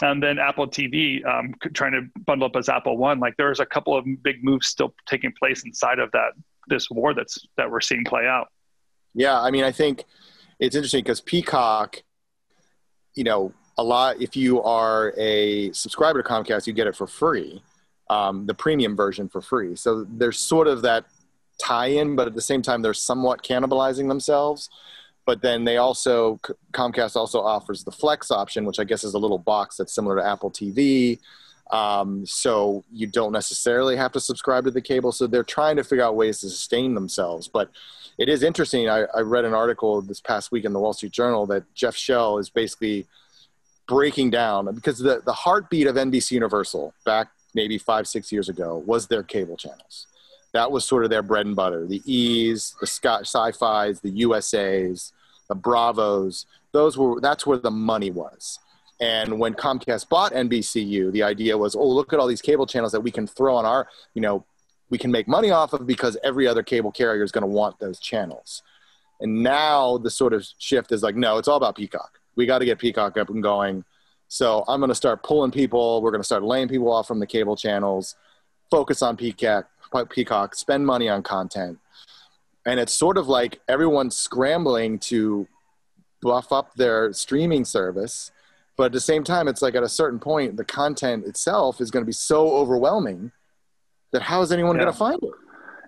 and 0.01 0.23
then 0.23 0.39
Apple 0.39 0.67
TV 0.67 1.25
um, 1.27 1.55
trying 1.75 1.93
to 1.93 2.03
bundle 2.25 2.47
up 2.47 2.57
as 2.57 2.69
Apple 2.69 2.97
One. 2.97 3.19
Like 3.19 3.35
there's 3.37 3.61
a 3.61 3.67
couple 3.67 3.97
of 3.97 4.07
big 4.23 4.45
moves 4.45 4.69
still 4.69 4.95
taking 5.07 5.33
place 5.39 5.65
inside 5.65 5.99
of 5.99 6.11
that 6.13 6.33
this 6.69 6.91
war 6.91 7.15
that's 7.15 7.39
that 7.57 7.71
we're 7.71 7.81
seeing 7.81 8.05
play 8.05 8.27
out. 8.27 8.49
Yeah, 9.15 9.41
I 9.41 9.51
mean, 9.51 9.65
I 9.65 9.73
think 9.73 10.05
it's 10.59 10.75
interesting 10.75 11.03
because 11.03 11.21
Peacock, 11.21 12.03
you 13.15 13.25
know, 13.25 13.53
a 13.77 13.83
lot. 13.83 14.21
If 14.21 14.37
you 14.37 14.63
are 14.63 15.15
a 15.17 15.73
subscriber 15.73 16.23
to 16.23 16.29
Comcast, 16.29 16.67
you 16.67 16.73
get 16.73 16.87
it 16.87 16.97
for 16.97 17.07
free, 17.07 17.63
um, 18.11 18.47
the 18.47 18.55
premium 18.55 18.97
version 18.97 19.29
for 19.29 19.41
free. 19.41 19.77
So 19.77 20.05
there's 20.09 20.39
sort 20.39 20.67
of 20.67 20.83
that 20.83 21.05
tie-in, 21.59 22.17
but 22.17 22.27
at 22.27 22.35
the 22.35 22.41
same 22.41 22.63
time, 22.63 22.83
they're 22.83 22.95
somewhat 22.95 23.43
cannibalizing 23.43 24.09
themselves. 24.09 24.69
But 25.27 25.43
then 25.43 25.65
they 25.65 25.77
also 25.77 26.41
Comcast 26.73 27.15
also 27.15 27.41
offers 27.41 27.85
the 27.85 27.93
Flex 27.93 28.31
option, 28.31 28.65
which 28.65 28.81
I 28.81 28.85
guess 28.85 29.05
is 29.05 29.15
a 29.15 29.19
little 29.19 29.39
box 29.39 29.77
that's 29.77 29.95
similar 29.95 30.17
to 30.17 30.27
Apple 30.27 30.51
TV. 30.51 31.19
Um, 31.71 32.25
so 32.25 32.85
you 32.93 33.07
don't 33.07 33.33
necessarily 33.33 33.97
have 33.97 34.13
to 34.13 34.21
subscribe 34.21 34.65
to 34.65 34.71
the 34.71 34.81
cable. 34.81 35.13
So 35.13 35.27
they're 35.27 35.43
trying 35.45 35.77
to 35.77 35.85
figure 35.85 36.05
out 36.05 36.17
ways 36.17 36.41
to 36.41 36.49
sustain 36.49 36.95
themselves. 36.95 37.49
But 37.49 37.71
it 38.17 38.29
is 38.29 38.43
interesting. 38.43 38.89
I, 38.89 39.05
I 39.15 39.21
read 39.21 39.45
an 39.45 39.55
article 39.55 40.01
this 40.03 40.21
past 40.21 40.51
week 40.51 40.65
in 40.65 40.73
the 40.73 40.81
Wall 40.81 40.93
Street 40.93 41.13
Journal 41.13 41.47
that 41.47 41.73
Jeff 41.75 41.95
Shell 41.95 42.39
is 42.39 42.51
basically 42.51 43.07
breaking 43.87 44.31
down 44.31 44.75
because 44.75 44.99
the, 44.99 45.23
the 45.25 45.33
heartbeat 45.33 45.87
of 45.87 45.97
NBC 45.97 46.33
Universal 46.33 46.95
back 47.05 47.29
maybe 47.55 47.79
five, 47.79 48.07
six 48.07 48.31
years 48.31 48.49
ago 48.49 48.83
was 48.87 49.07
their 49.07 49.23
cable 49.23 49.57
channels. 49.57 50.07
That 50.53 50.71
was 50.71 50.85
sort 50.85 51.05
of 51.05 51.11
their 51.11 51.23
bread 51.23 51.47
and 51.47 51.57
butter. 51.57 51.87
The 51.87 52.03
E's, 52.05 52.75
the 52.81 52.87
Scott 52.87 53.25
Syfys, 53.25 54.01
the 54.01 54.23
USAs, 54.23 55.13
the 55.49 55.55
Bravos, 55.55 56.47
those 56.73 56.97
were 56.99 57.21
that's 57.21 57.47
where 57.47 57.59
the 57.59 57.71
money 57.71 58.11
was. 58.11 58.59
And 59.01 59.39
when 59.39 59.55
Comcast 59.55 60.09
bought 60.09 60.33
NBCU, 60.33 61.13
the 61.13 61.23
idea 61.23 61.57
was, 61.57 61.77
oh, 61.77 61.87
look 61.87 62.13
at 62.13 62.19
all 62.19 62.27
these 62.27 62.43
cable 62.43 62.67
channels 62.67 62.93
that 62.93 63.01
we 63.01 63.11
can 63.11 63.27
throw 63.27 63.55
on 63.55 63.65
our, 63.65 63.89
you 64.15 64.21
know, 64.21 64.45
we 64.91 64.99
can 64.99 65.13
make 65.13 65.29
money 65.29 65.51
off 65.51 65.73
of 65.73 65.87
because 65.87 66.17
every 66.25 66.47
other 66.47 66.63
cable 66.63 66.91
carrier 66.91 67.23
is 67.23 67.31
going 67.31 67.43
to 67.43 67.49
want 67.49 67.79
those 67.79 68.01
channels. 68.01 68.63
And 69.21 69.43
now 69.43 69.99
the 69.99 70.11
sort 70.11 70.33
of 70.33 70.47
shift 70.59 70.93
is 70.93 71.03
like, 71.03 71.15
no, 71.15 71.39
it's 71.39 71.49
all 71.49 71.57
about 71.57 71.77
Peacock. 71.77 72.19
We 72.37 72.47
got 72.47 72.59
to 72.59 72.65
get 72.65 72.79
Peacock 72.79 73.17
up 73.17 73.31
and 73.31 73.43
going. 73.43 73.85
So 74.29 74.65
I'm 74.69 74.81
going 74.81 74.91
to 74.91 74.95
start 74.95 75.23
pulling 75.23 75.51
people. 75.51 76.03
We're 76.03 76.11
going 76.11 76.21
to 76.21 76.27
start 76.27 76.43
laying 76.43 76.69
people 76.69 76.93
off 76.93 77.07
from 77.07 77.19
the 77.19 77.27
cable 77.27 77.57
channels, 77.57 78.15
focus 78.71 79.03
on 79.03 79.17
Peacock, 79.17 79.69
Peacock, 80.11 80.55
spend 80.55 80.87
money 80.87 81.09
on 81.09 81.23
content. 81.23 81.79
And 82.67 82.79
it's 82.79 82.93
sort 82.93 83.17
of 83.17 83.29
like 83.29 83.61
everyone's 83.69 84.17
scrambling 84.17 84.99
to 85.01 85.49
buff 86.21 86.53
up 86.53 86.75
their 86.75 87.13
streaming 87.13 87.65
service. 87.65 88.31
But 88.79 88.85
at 88.85 88.93
the 88.93 89.01
same 89.01 89.25
time, 89.25 89.49
it's 89.49 89.61
like 89.61 89.75
at 89.75 89.83
a 89.83 89.89
certain 89.89 90.21
point, 90.21 90.57
the 90.57 90.65
content 90.65 91.27
itself 91.27 91.81
is 91.81 91.91
going 91.91 92.05
to 92.05 92.07
be 92.07 92.13
so 92.13 92.49
overwhelming 92.53 93.33
that 94.13 94.23
how 94.23 94.41
is 94.41 94.53
anyone 94.53 94.77
yeah. 94.77 94.83
going 94.83 94.93
to 94.93 94.99
find 94.99 95.23
it? 95.23 95.31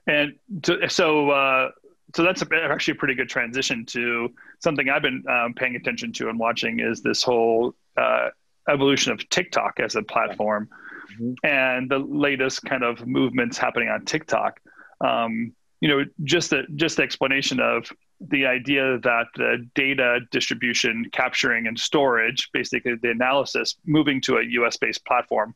And 0.08 0.62
to, 0.64 0.90
so, 0.90 1.30
uh, 1.30 1.70
so 2.16 2.24
that's 2.24 2.42
a, 2.42 2.46
actually 2.52 2.92
a 2.92 2.94
pretty 2.96 3.14
good 3.14 3.28
transition 3.28 3.86
to 3.86 4.30
something 4.58 4.88
I've 4.88 5.02
been 5.02 5.22
um, 5.28 5.54
paying 5.54 5.76
attention 5.76 6.12
to 6.14 6.30
and 6.30 6.38
watching 6.38 6.80
is 6.80 7.00
this 7.00 7.22
whole 7.22 7.76
uh, 7.96 8.30
evolution 8.68 9.12
of 9.12 9.26
TikTok 9.28 9.78
as 9.78 9.94
a 9.94 10.02
platform 10.02 10.68
mm-hmm. 11.12 11.34
and 11.44 11.88
the 11.88 11.98
latest 11.98 12.64
kind 12.64 12.82
of 12.82 13.06
movements 13.06 13.56
happening 13.56 13.88
on 13.88 14.04
TikTok. 14.04 14.58
Um, 15.00 15.52
you 15.80 15.88
know, 15.88 16.04
just 16.24 16.50
the 16.50 16.64
just 16.74 16.96
the 16.96 17.04
explanation 17.04 17.60
of 17.60 17.90
the 18.28 18.46
idea 18.46 18.98
that 18.98 19.26
the 19.34 19.66
data 19.74 20.20
distribution, 20.30 21.06
capturing, 21.12 21.66
and 21.66 21.78
storage, 21.78 22.50
basically 22.52 22.94
the 22.96 23.10
analysis, 23.10 23.76
moving 23.86 24.20
to 24.22 24.36
a 24.36 24.44
U.S. 24.44 24.76
based 24.76 25.04
platform 25.06 25.54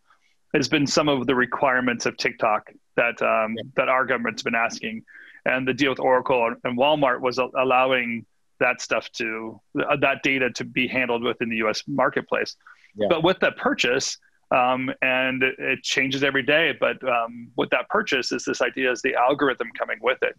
has 0.54 0.68
been 0.68 0.86
some 0.86 1.08
of 1.08 1.26
the 1.26 1.34
requirements 1.34 2.06
of 2.06 2.16
TikTok 2.16 2.70
that 2.96 3.20
um, 3.22 3.54
yeah. 3.56 3.62
that 3.76 3.88
our 3.88 4.06
government's 4.06 4.42
been 4.42 4.54
asking, 4.54 5.04
and 5.44 5.68
the 5.68 5.74
deal 5.74 5.90
with 5.90 6.00
Oracle 6.00 6.54
and 6.64 6.78
Walmart 6.78 7.20
was 7.20 7.38
allowing 7.38 8.24
that 8.60 8.80
stuff 8.80 9.10
to 9.12 9.60
uh, 9.78 9.96
that 9.96 10.22
data 10.22 10.50
to 10.50 10.64
be 10.64 10.86
handled 10.86 11.22
within 11.22 11.50
the 11.50 11.56
U.S. 11.56 11.82
marketplace. 11.86 12.56
Yeah. 12.96 13.08
But 13.10 13.24
with 13.24 13.40
that 13.40 13.56
purchase, 13.56 14.16
um, 14.50 14.90
and 15.02 15.42
it 15.42 15.82
changes 15.82 16.22
every 16.22 16.42
day. 16.42 16.72
But 16.78 17.02
um, 17.06 17.50
with 17.56 17.70
that 17.70 17.88
purchase 17.88 18.32
is 18.32 18.44
this 18.44 18.62
idea 18.62 18.90
is 18.90 19.02
the 19.02 19.14
algorithm 19.16 19.68
coming 19.76 19.98
with 20.00 20.18
it. 20.22 20.34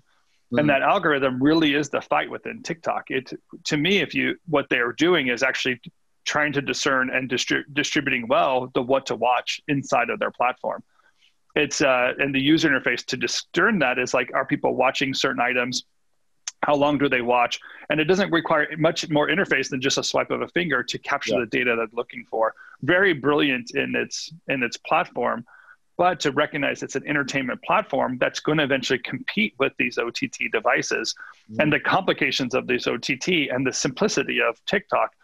Mm. 0.53 0.60
And 0.60 0.69
that 0.69 0.81
algorithm 0.81 1.41
really 1.41 1.73
is 1.73 1.89
the 1.89 2.01
fight 2.01 2.29
within 2.29 2.62
TikTok. 2.62 3.10
It 3.10 3.34
to 3.65 3.77
me, 3.77 3.97
if 3.97 4.13
you 4.13 4.36
what 4.47 4.67
they're 4.69 4.93
doing 4.93 5.27
is 5.27 5.43
actually 5.43 5.81
trying 6.25 6.53
to 6.53 6.62
discern 6.62 7.10
and 7.12 7.29
distri- 7.29 7.63
distributing 7.73 8.27
well 8.27 8.71
the 8.73 8.81
what 8.81 9.05
to 9.05 9.15
watch 9.15 9.62
inside 9.67 10.10
of 10.10 10.19
their 10.19 10.31
platform. 10.31 10.84
It's 11.55 11.81
uh, 11.81 12.13
and 12.19 12.34
the 12.36 12.41
user 12.41 12.69
interface 12.69 13.05
to 13.05 13.17
discern 13.17 13.79
that 13.79 13.97
is 13.97 14.13
like, 14.13 14.31
are 14.34 14.45
people 14.45 14.75
watching 14.75 15.13
certain 15.13 15.41
items? 15.41 15.86
How 16.63 16.75
long 16.75 16.97
do 16.97 17.08
they 17.08 17.21
watch? 17.21 17.60
And 17.89 17.99
it 17.99 18.05
doesn't 18.05 18.31
require 18.31 18.67
much 18.77 19.08
more 19.10 19.29
interface 19.29 19.69
than 19.69 19.79
just 19.79 19.97
a 19.97 20.03
swipe 20.03 20.31
of 20.31 20.41
a 20.41 20.47
finger 20.49 20.84
to 20.84 20.97
capture 20.97 21.34
yeah. 21.34 21.41
the 21.41 21.45
data 21.45 21.75
they're 21.77 21.88
looking 21.93 22.25
for. 22.29 22.55
Very 22.81 23.13
brilliant 23.13 23.71
in 23.75 23.95
its 23.95 24.34
in 24.47 24.63
its 24.63 24.77
platform, 24.77 25.45
but 25.97 26.19
to 26.19 26.31
recognize 26.31 26.84
it's 26.84 26.95
an 26.95 27.08
entertainment 27.08 27.62
platform 27.63 28.17
that's 28.19 28.39
going 28.39 28.58
to 28.58 28.63
eventually 28.63 28.99
compete 28.99 29.53
with 29.60 29.73
these 29.77 29.97
OTT 29.97 30.51
devices 30.51 31.15
mm. 31.51 31.60
and 31.60 31.71
the 31.71 31.79
complications 31.79 32.53
of 32.53 32.67
these 32.67 32.88
OTT 32.88 33.49
and 33.51 33.65
the 33.65 33.73
simplicity 33.73 34.41
of 34.41 34.63
TikTok 34.65 35.15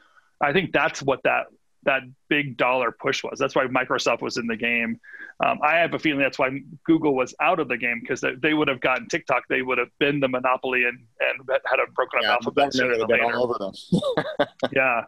I 0.41 0.51
think 0.51 0.71
that's 0.71 1.01
what 1.01 1.23
that 1.23 1.45
that 1.83 2.03
big 2.29 2.57
dollar 2.57 2.91
push 2.91 3.23
was. 3.23 3.39
That's 3.39 3.55
why 3.55 3.65
Microsoft 3.65 4.21
was 4.21 4.37
in 4.37 4.47
the 4.47 4.55
game. 4.55 4.99
Um, 5.43 5.59
I 5.63 5.77
have 5.77 5.93
a 5.93 5.99
feeling 5.99 6.19
that's 6.19 6.37
why 6.37 6.59
Google 6.85 7.15
was 7.15 7.33
out 7.39 7.59
of 7.59 7.67
the 7.67 7.77
game 7.77 7.99
because 7.99 8.21
they, 8.21 8.35
they, 8.35 8.53
would 8.53 8.67
have 8.67 8.79
gotten 8.79 9.07
TikTok. 9.07 9.43
They 9.49 9.63
would 9.63 9.79
have 9.79 9.89
been 9.99 10.19
the 10.19 10.27
monopoly 10.27 10.83
and, 10.83 10.99
and 11.19 11.49
had 11.65 11.79
a 11.79 11.91
broken 11.91 12.19
up 12.19 12.23
yeah, 12.23 12.31
alphabet 12.33 12.73
sooner 12.73 12.97
than 12.97 13.07
later. 13.07 13.23
All 13.35 13.43
over 13.43 13.57
them. 13.57 14.47
yeah, 14.71 15.01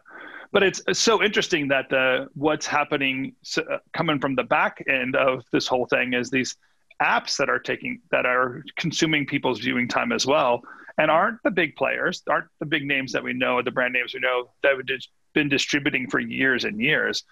but 0.50 0.64
it's, 0.64 0.82
so 0.92 1.22
interesting 1.22 1.68
that 1.68 1.88
the 1.88 2.28
what's 2.34 2.66
happening 2.66 3.34
uh, 3.58 3.78
coming 3.92 4.18
from 4.18 4.34
the 4.34 4.42
back 4.42 4.82
end 4.88 5.14
of 5.14 5.44
this 5.52 5.68
whole 5.68 5.86
thing 5.86 6.14
is 6.14 6.30
these 6.30 6.56
apps 7.00 7.36
that 7.36 7.48
are 7.48 7.58
taking 7.58 8.00
that 8.10 8.26
are 8.26 8.64
consuming 8.76 9.26
people's 9.26 9.60
viewing 9.60 9.88
time 9.88 10.10
as 10.10 10.26
well 10.26 10.62
and 10.98 11.10
aren't 11.10 11.42
the 11.42 11.50
big 11.50 11.74
players, 11.76 12.22
aren't 12.28 12.46
the 12.60 12.66
big 12.66 12.86
names 12.86 13.12
that 13.12 13.22
we 13.22 13.32
know, 13.32 13.60
the 13.62 13.70
brand 13.70 13.92
names 13.92 14.14
we 14.14 14.20
know 14.20 14.50
that 14.62 14.76
would 14.76 14.86
been 15.34 15.48
distributing 15.48 16.08
for 16.08 16.18
years 16.18 16.64
and 16.64 16.80
years. 16.80 17.24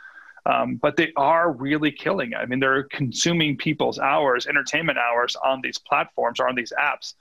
Um, 0.44 0.76
but 0.76 0.96
they 0.96 1.12
are 1.16 1.52
really 1.52 1.92
killing 1.92 2.32
it. 2.32 2.36
I 2.36 2.46
mean, 2.46 2.58
they're 2.58 2.82
consuming 2.84 3.56
people's 3.56 3.98
hours, 4.00 4.46
entertainment 4.46 4.98
hours 4.98 5.36
on 5.36 5.60
these 5.62 5.78
platforms 5.78 6.40
or 6.40 6.48
on 6.48 6.56
these 6.56 6.72
apps 6.78 7.14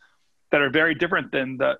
that 0.52 0.62
are 0.62 0.72
very 0.72 0.96
different 0.96 1.32
than 1.32 1.58
the 1.58 1.80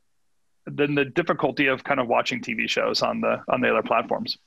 than 0.68 0.94
the 0.94 1.06
difficulty 1.06 1.66
of 1.66 1.84
kind 1.84 2.00
of 2.00 2.08
watching 2.08 2.40
TV 2.40 2.70
shows 2.70 3.02
on 3.02 3.22
the 3.22 3.44
on 3.50 3.60
the 3.62 3.70
other 3.70 3.82
platforms. 3.82 4.38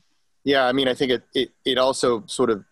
Yeah, 0.45 0.67
I 0.67 0.73
mean, 0.73 0.87
I 0.87 0.95
think 0.95 1.11
it 1.11 1.23
it, 1.35 1.51
it 1.65 1.79
also 1.79 2.23
sort 2.27 2.51
of 2.51 2.65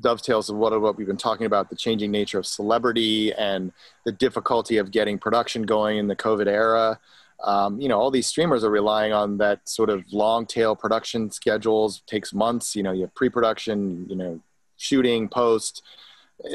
dovetails 0.00 0.48
of 0.48 0.56
what, 0.56 0.78
what 0.80 0.96
we've 0.96 1.06
been 1.06 1.16
talking 1.16 1.46
about 1.46 1.70
the 1.70 1.76
changing 1.76 2.10
nature 2.10 2.38
of 2.38 2.46
celebrity 2.46 3.32
and 3.32 3.72
the 4.04 4.12
difficulty 4.12 4.76
of 4.76 4.90
getting 4.90 5.18
production 5.18 5.62
going 5.62 5.98
in 5.98 6.06
the 6.06 6.16
COVID 6.16 6.46
era 6.46 6.98
um, 7.44 7.80
you 7.80 7.88
know, 7.88 7.98
all 7.98 8.10
these 8.10 8.26
streamers 8.26 8.64
are 8.64 8.70
relying 8.70 9.12
on 9.12 9.38
that 9.38 9.68
sort 9.68 9.90
of 9.90 10.04
long 10.12 10.46
tail 10.46 10.74
production 10.74 11.30
schedules. 11.30 12.02
takes 12.06 12.32
months. 12.32 12.74
You 12.74 12.82
know, 12.82 12.92
you 12.92 13.02
have 13.02 13.14
pre-production, 13.14 14.06
you 14.08 14.16
know, 14.16 14.40
shooting, 14.76 15.28
post. 15.28 15.82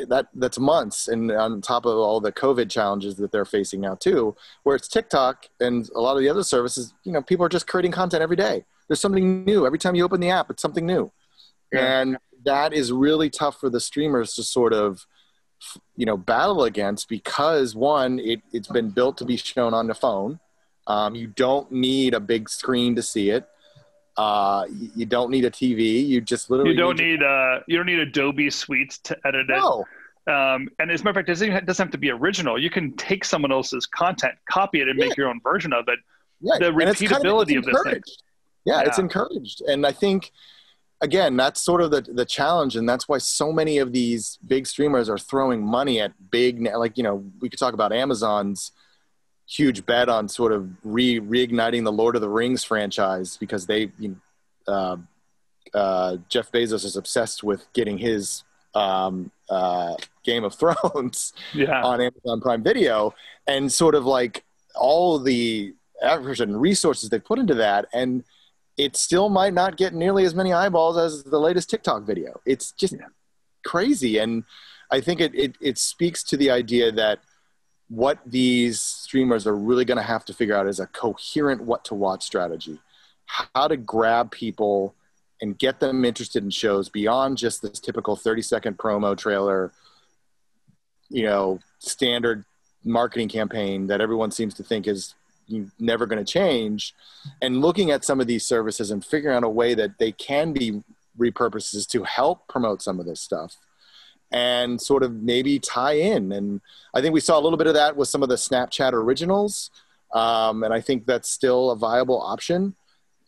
That 0.08 0.28
that's 0.34 0.58
months, 0.58 1.10
and 1.10 1.30
on 1.30 1.60
top 1.60 1.86
of 1.86 1.98
all 1.98 2.22
the 2.22 2.32
COVID 2.32 2.70
challenges 2.70 3.16
that 3.18 3.34
they're 3.34 3.44
facing 3.44 3.82
now 3.82 3.96
too, 3.96 4.34
where 4.64 4.78
it's 4.78 4.88
TikTok 4.88 5.50
and 5.60 5.90
a 5.94 6.00
lot 6.00 6.16
of 6.16 6.22
the 6.22 6.30
other 6.30 6.44
services. 6.44 6.94
You 7.04 7.12
know, 7.12 7.22
people 7.22 7.46
are 7.46 7.50
just 7.50 7.68
creating 7.68 7.92
content 7.92 8.24
every 8.24 8.38
day. 8.38 8.64
There's 8.88 9.02
something 9.02 9.44
new 9.44 9.66
every 9.66 9.80
time 9.80 9.96
you 9.96 10.06
open 10.06 10.22
the 10.22 10.30
app. 10.30 10.50
It's 10.50 10.62
something 10.62 10.86
new, 10.86 11.12
yeah. 11.74 12.00
and 12.00 12.18
that 12.46 12.72
is 12.72 12.94
really 12.94 13.30
tough 13.30 13.60
for 13.60 13.70
the 13.70 13.82
streamers 13.82 14.36
to 14.36 14.44
sort 14.44 14.72
of 14.72 15.06
you 15.98 16.06
know 16.06 16.16
battle 16.16 16.64
against 16.64 17.10
because 17.10 17.76
one 17.76 18.20
it, 18.20 18.42
it's 18.54 18.68
been 18.70 18.90
built 18.90 19.18
to 19.18 19.26
be 19.26 19.36
shown 19.36 19.74
on 19.74 19.88
the 19.88 19.94
phone 19.94 20.40
um, 20.88 21.16
you 21.16 21.28
don't 21.28 21.72
need 21.72 22.14
a 22.14 22.20
big 22.20 22.50
screen 22.50 22.96
to 22.96 23.02
see 23.02 23.30
it. 23.30 23.48
Uh, 24.16 24.66
you 24.96 25.06
don't 25.06 25.32
need 25.32 25.46
a 25.46 25.50
TV. 25.50 26.06
You 26.06 26.22
just 26.22 26.50
literally 26.50 26.72
you 26.72 26.78
don't 26.78 27.00
need, 27.00 27.20
need 27.20 27.24
uh 27.24 27.60
you 27.68 27.78
don't 27.78 27.88
need 27.88 28.00
Adobe 28.00 28.50
Suite 28.50 29.00
to 29.04 29.18
edit 29.26 29.50
it. 29.50 29.64
Um, 30.26 30.70
and 30.80 30.90
as 30.90 31.02
a 31.02 31.04
matter 31.04 31.10
of 31.10 31.16
fact, 31.16 31.30
it 31.30 31.34
doesn't, 31.34 31.66
doesn't 31.66 31.86
have 31.88 31.92
to 31.92 31.98
be 31.98 32.10
original. 32.10 32.62
You 32.62 32.70
can 32.70 32.96
take 32.96 33.26
someone 33.26 33.52
else's 33.52 33.86
content, 33.86 34.36
copy 34.50 34.82
it, 34.82 34.88
and 34.88 34.98
yeah. 34.98 35.08
make 35.08 35.18
your 35.18 35.28
own 35.28 35.42
version 35.44 35.74
of 35.74 35.86
it. 35.90 36.00
Yeah. 36.40 36.60
The 36.60 36.72
repeatability 36.72 37.10
kind 37.10 37.58
of, 37.58 37.58
of 37.58 37.66
this 37.66 37.84
thing. 37.84 38.04
Yeah, 38.66 38.82
yeah, 38.82 38.88
it's 38.88 39.00
encouraged, 39.00 39.62
and 39.62 39.86
I 39.86 39.92
think 39.92 40.32
again 41.02 41.36
that's 41.36 41.60
sort 41.62 41.82
of 41.82 41.92
the 41.92 42.02
the 42.02 42.26
challenge, 42.26 42.76
and 42.76 42.88
that's 42.88 43.10
why 43.10 43.18
so 43.18 43.52
many 43.52 43.80
of 43.80 43.92
these 43.92 44.38
big 44.46 44.68
streamers 44.68 45.10
are 45.10 45.18
throwing 45.18 45.66
money 45.66 46.00
at 46.00 46.14
big 46.32 46.62
like 46.62 46.98
you 46.98 47.04
know 47.04 47.26
we 47.42 47.50
could 47.50 47.60
talk 47.60 47.74
about 47.74 47.92
Amazon's 47.92 48.72
huge 49.48 49.86
bet 49.86 50.10
on 50.10 50.28
sort 50.28 50.52
of 50.52 50.70
re 50.84 51.20
reigniting 51.20 51.84
the 51.84 51.92
Lord 51.92 52.16
of 52.16 52.22
the 52.22 52.30
Rings 52.30 52.64
franchise 52.64 53.38
because 53.38 53.66
they, 53.66 53.92
you 54.00 54.16
know, 54.68 54.74
uh, 54.74 54.98
uh, 55.74 56.18
Jeff 56.30 56.52
Bezos 56.52 56.86
is 56.86 56.96
obsessed 56.96 57.44
with 57.44 57.66
getting 57.74 57.98
his 57.98 58.44
um, 58.76 59.32
uh, 59.50 59.96
Game 60.24 60.44
of 60.44 60.54
Thrones 60.94 61.34
yeah. 61.54 61.82
on 61.82 62.02
Amazon 62.02 62.42
Prime 62.42 62.64
Video, 62.64 63.14
and 63.48 63.72
sort 63.72 63.96
of 63.96 64.06
like 64.06 64.44
all 64.76 65.20
the 65.20 65.74
effort 66.02 66.40
and 66.40 66.60
resources 66.60 67.10
they 67.10 67.20
put 67.20 67.40
into 67.40 67.56
that, 67.56 67.88
and 67.94 68.24
it 68.78 68.96
still 68.96 69.30
might 69.30 69.54
not 69.54 69.78
get 69.78 69.94
nearly 69.94 70.26
as 70.26 70.34
many 70.34 70.52
eyeballs 70.52 70.98
as 70.98 71.24
the 71.24 71.40
latest 71.40 71.70
TikTok 71.70 72.04
video. 72.04 72.40
It's 72.46 72.72
just 72.72 72.94
yeah. 72.94 73.08
crazy, 73.66 74.18
and 74.18 74.44
I 74.92 75.02
think 75.02 75.20
it, 75.20 75.34
it 75.36 75.56
it 75.60 75.78
speaks 75.78 76.24
to 76.26 76.38
the 76.38 76.52
idea 76.52 76.92
that 76.92 77.20
what 77.94 78.18
these 78.26 78.82
streamers 78.82 79.46
are 79.46 79.56
really 79.56 79.86
going 79.86 79.98
to 79.98 80.04
have 80.04 80.26
to 80.26 80.34
figure 80.34 80.56
out 80.56 80.68
is 80.68 80.80
a 80.80 80.88
coherent 80.88 81.62
what 81.62 81.86
to 81.86 81.94
watch 81.94 82.24
strategy, 82.24 82.80
how 83.28 83.68
to 83.68 83.78
grab 83.78 84.32
people 84.32 84.96
and 85.42 85.60
get 85.60 85.80
them 85.80 86.04
interested 86.04 86.44
in 86.44 86.50
shows 86.50 86.90
beyond 86.90 87.38
just 87.38 87.62
this 87.62 87.80
typical 87.80 88.16
30 88.16 88.42
second 88.42 88.80
promo 88.80 89.16
trailer, 89.16 89.72
you 91.10 91.22
know, 91.22 91.60
standard 91.78 92.46
marketing 92.84 93.30
campaign 93.30 93.86
that 93.86 94.02
everyone 94.02 94.32
seems 94.32 94.56
to 94.56 94.64
think 94.64 94.88
is 94.88 95.14
never 95.78 96.08
going 96.08 96.24
to 96.24 96.32
change 96.32 96.96
and 97.44 97.62
looking 97.62 97.92
at 97.92 98.04
some 98.04 98.20
of 98.20 98.26
these 98.26 98.44
services 98.44 98.90
and 98.90 99.06
figuring 99.06 99.38
out 99.38 99.44
a 99.44 99.50
way 99.50 99.76
that 99.76 100.00
they 100.00 100.12
can 100.12 100.52
be 100.52 100.82
repurposes 101.20 101.88
to 101.88 102.04
help 102.04 102.48
promote 102.48 102.82
some 102.82 103.00
of 103.00 103.06
this 103.06 103.22
stuff 103.22 103.58
and 104.34 104.82
sort 104.82 105.04
of 105.04 105.14
maybe 105.14 105.60
tie 105.60 105.94
in. 105.94 106.32
And 106.32 106.60
i 106.94 107.02
think 107.02 107.14
we 107.14 107.20
saw 107.20 107.40
a 107.40 107.42
little 107.42 107.58
bit 107.58 107.68
of 107.68 107.76
that 107.76 107.96
with 107.96 108.10
some 108.10 108.24
of 108.24 108.30
the 108.30 108.36
snapchat 108.36 108.92
originals 108.94 109.72
um, 110.14 110.64
and 110.64 110.74
i 110.74 110.82
think 110.82 111.06
that's 111.06 111.30
still 111.30 111.72
a 111.72 111.76
viable 111.76 112.22
option. 112.22 112.76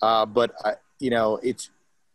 Uh, 0.02 0.26
but 0.26 0.52
I, 0.66 0.74
you 1.00 1.10
know 1.10 1.40
it's 1.42 1.70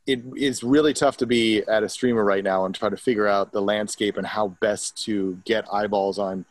it 0.07 0.22
is 0.37 0.62
really 0.62 0.92
tough 0.92 1.16
to 1.18 1.26
be 1.26 1.62
at 1.68 1.83
a 1.83 1.88
streamer 1.88 2.24
right 2.24 2.42
now 2.42 2.64
and 2.64 2.74
try 2.74 2.88
to 2.88 2.96
figure 2.96 3.29
out 3.29 3.53
the 3.53 3.62
landscape 3.62 4.16
and 4.16 4.26
how 4.26 4.48
best 4.61 5.03
to 5.05 5.40
get 5.44 5.72
eyeballs 5.72 6.18
on 6.18 6.44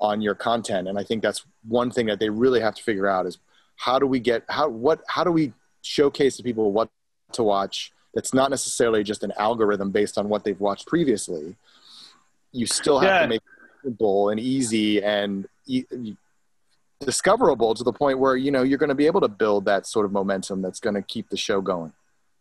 on 0.00 0.20
your 0.20 0.34
content. 0.34 0.88
And 0.88 0.98
i 0.98 1.04
think 1.04 1.22
that's 1.22 1.44
one 1.68 1.90
thing 1.90 2.06
that 2.06 2.18
they 2.18 2.28
really 2.28 2.60
have 2.60 2.74
to 2.74 2.82
figure 2.82 3.06
out 3.06 3.26
is 3.26 3.38
how 3.76 3.98
do 3.98 4.06
we 4.06 4.20
get 4.20 4.44
how 4.48 4.68
what 4.68 5.02
how 5.08 5.24
do 5.24 5.32
we 5.32 5.52
showcase 5.82 6.36
to 6.36 6.42
people 6.42 6.72
what 6.72 6.88
to 7.32 7.42
watch 7.42 7.92
that's 8.14 8.32
not 8.32 8.50
necessarily 8.50 9.02
just 9.02 9.24
an 9.24 9.32
algorithm 9.38 9.90
based 9.90 10.16
on 10.16 10.28
what 10.28 10.44
they've 10.44 10.60
watched 10.60 10.86
previously 10.86 11.56
you 12.54 12.66
still 12.66 12.98
have 12.98 13.08
yeah. 13.08 13.22
to 13.22 13.28
make 13.28 13.40
it 13.40 13.82
simple 13.84 14.30
and 14.30 14.40
easy 14.40 15.02
and 15.02 15.46
e- 15.66 15.84
discoverable 17.00 17.74
to 17.74 17.84
the 17.84 17.92
point 17.92 18.18
where 18.18 18.36
you 18.36 18.50
know 18.50 18.62
you're 18.62 18.78
going 18.78 18.88
to 18.88 18.94
be 18.94 19.06
able 19.06 19.20
to 19.20 19.28
build 19.28 19.64
that 19.66 19.86
sort 19.86 20.06
of 20.06 20.12
momentum 20.12 20.62
that's 20.62 20.80
going 20.80 20.94
to 20.94 21.02
keep 21.02 21.28
the 21.28 21.36
show 21.36 21.60
going 21.60 21.92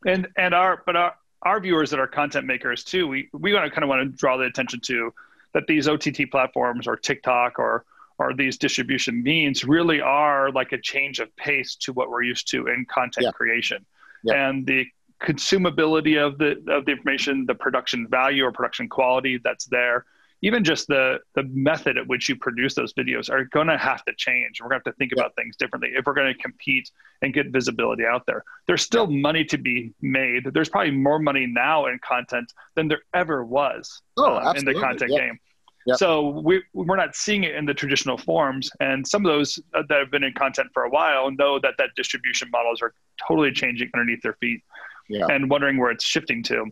and 0.06 0.28
and 0.38 0.54
our 0.54 0.82
but 0.86 0.95
our 0.95 1.15
our 1.41 1.60
viewers 1.60 1.89
that 1.89 1.99
are 1.99 2.08
content 2.08 2.45
makers 2.45 2.84
too 2.84 3.08
we 3.08 3.30
we 3.34 3.54
want 3.54 3.65
to 3.65 3.71
kind 3.71 3.84
of 3.84 3.89
want 3.89 4.02
to 4.02 4.17
draw 4.17 4.38
the 4.38 4.45
attention 4.45 4.80
to 4.80 5.13
that 5.54 5.63
these 5.67 5.88
ott 5.88 6.08
platforms 6.32 6.88
or 6.88 6.95
tiktok 6.95 7.60
or 7.60 7.84
or 8.19 8.34
these 8.34 8.58
distribution 8.58 9.23
means 9.23 9.65
really 9.65 9.99
are 9.99 10.52
like 10.52 10.71
a 10.71 10.78
change 10.78 11.19
of 11.19 11.36
pace 11.36 11.76
to 11.76 11.91
what 11.93 12.10
we're 12.10 12.21
used 12.21 12.49
to 12.49 12.67
in 12.67 12.86
content 12.86 13.26
yeah. 13.26 13.32
creation 13.32 13.86
yeah. 14.23 14.47
and 14.49 14.65
the 14.65 14.86
consumability 15.24 16.18
of 16.18 16.38
the 16.38 16.52
of 16.70 16.86
the 16.86 16.92
information 16.92 17.46
the 17.46 17.56
production 17.56 18.08
value 18.10 18.44
or 18.44 18.52
production 18.52 18.90
quality 18.90 19.40
that's 19.44 19.66
there 19.66 20.06
even 20.44 20.62
just 20.62 20.88
the 20.88 21.20
the 21.36 21.44
method 21.44 21.98
at 21.98 22.06
which 22.06 22.28
you 22.28 22.36
produce 22.36 22.76
those 22.76 22.94
videos 22.94 23.32
are 23.32 23.46
going 23.46 23.68
to 23.68 23.78
have 23.78 24.04
to 24.04 24.14
change. 24.18 24.62
We're 24.62 24.68
going 24.68 24.82
to 24.82 24.90
have 24.90 24.94
to 24.94 24.98
think 24.98 25.14
about 25.14 25.34
things 25.36 25.56
differently 25.56 25.92
if 25.96 26.06
we're 26.06 26.14
going 26.14 26.34
to 26.34 26.40
compete 26.40 26.92
and 27.22 27.34
get 27.34 27.48
visibility 27.48 28.06
out 28.06 28.26
there. 28.28 28.44
There's 28.68 28.82
still 28.82 29.08
money 29.08 29.46
to 29.46 29.58
be 29.58 29.94
made. 30.02 30.44
There's 30.54 30.68
probably 30.68 30.92
more 30.92 31.18
money 31.18 31.48
now 31.48 31.86
in 31.86 31.98
content 32.00 32.52
than 32.76 32.90
there 32.90 33.02
ever 33.16 33.46
was 33.46 34.02
oh, 34.18 34.36
um, 34.36 34.58
in 34.58 34.66
the 34.66 34.74
content 34.74 35.12
game. 35.12 35.40
Yep. 35.86 35.98
So 35.98 36.42
we, 36.44 36.62
we're 36.74 36.98
not 36.98 37.16
seeing 37.16 37.46
it 37.46 37.56
in 37.56 37.66
the 37.66 37.74
traditional 37.74 38.18
forms. 38.18 38.70
And 38.82 39.08
some 39.08 39.26
of 39.26 39.32
those 39.32 39.60
uh, 39.74 39.84
that 39.88 39.98
have 39.98 40.12
been 40.12 40.24
in 40.24 40.34
content 40.34 40.70
for 40.74 40.84
a 40.84 40.90
while 40.90 41.32
know 41.32 41.58
that 41.60 41.76
that 41.78 41.90
distribution 41.96 42.50
models 42.52 42.82
are 42.82 42.94
totally 43.28 43.52
changing 43.52 43.90
underneath 43.94 44.22
their 44.22 44.38
feet 44.42 44.62
yeah. 45.10 45.28
and 45.30 45.50
wondering 45.50 45.78
where 45.78 45.92
it's 45.92 46.06
shifting 46.06 46.44
to. 46.44 46.66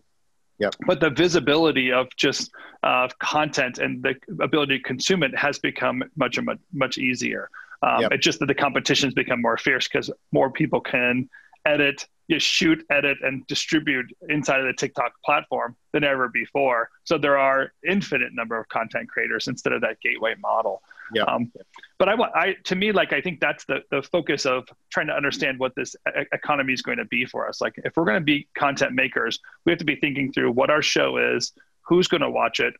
Yep. 0.59 0.75
But 0.85 0.99
the 0.99 1.09
visibility 1.09 1.91
of 1.91 2.07
just 2.17 2.51
uh, 2.83 3.07
content 3.19 3.79
and 3.79 4.03
the 4.03 4.15
ability 4.41 4.77
to 4.77 4.83
consume 4.83 5.23
it 5.23 5.35
has 5.35 5.57
become 5.57 6.03
much 6.15 6.39
much 6.39 6.59
much 6.71 6.97
easier. 6.97 7.49
Um, 7.81 8.01
yep. 8.01 8.11
It's 8.11 8.23
just 8.23 8.39
that 8.39 8.45
the 8.45 8.53
competition's 8.53 9.15
become 9.15 9.41
more 9.41 9.57
fierce 9.57 9.87
because 9.87 10.11
more 10.31 10.51
people 10.51 10.79
can 10.79 11.27
edit, 11.65 12.07
you 12.27 12.39
shoot, 12.39 12.85
edit, 12.91 13.17
and 13.23 13.45
distribute 13.47 14.05
inside 14.29 14.59
of 14.59 14.67
the 14.67 14.73
TikTok 14.73 15.13
platform 15.25 15.75
than 15.93 16.03
ever 16.03 16.29
before. 16.29 16.89
So 17.03 17.17
there 17.17 17.37
are 17.37 17.73
infinite 17.87 18.33
number 18.33 18.59
of 18.59 18.67
content 18.69 19.09
creators 19.09 19.47
instead 19.47 19.73
of 19.73 19.81
that 19.81 19.99
gateway 20.01 20.35
model. 20.39 20.81
Yeah. 21.13 21.23
Um, 21.23 21.51
but 21.99 22.09
I 22.09 22.15
want, 22.15 22.31
I 22.35 22.55
to 22.65 22.75
me, 22.75 22.91
like 22.91 23.13
I 23.13 23.21
think 23.21 23.39
that's 23.39 23.65
the 23.65 23.79
the 23.91 24.01
focus 24.01 24.45
of 24.45 24.67
trying 24.89 25.07
to 25.07 25.13
understand 25.13 25.59
what 25.59 25.75
this 25.75 25.95
e- 26.07 26.25
economy 26.33 26.73
is 26.73 26.81
going 26.81 26.97
to 26.97 27.05
be 27.05 27.25
for 27.25 27.47
us. 27.47 27.61
Like 27.61 27.73
if 27.77 27.95
we're 27.95 28.05
going 28.05 28.19
to 28.19 28.25
be 28.25 28.47
content 28.57 28.93
makers, 28.93 29.39
we 29.65 29.71
have 29.71 29.79
to 29.79 29.85
be 29.85 29.95
thinking 29.95 30.31
through 30.31 30.51
what 30.51 30.69
our 30.69 30.81
show 30.81 31.17
is, 31.17 31.53
who's 31.81 32.07
going 32.07 32.21
to 32.21 32.29
watch 32.29 32.59
it, 32.59 32.73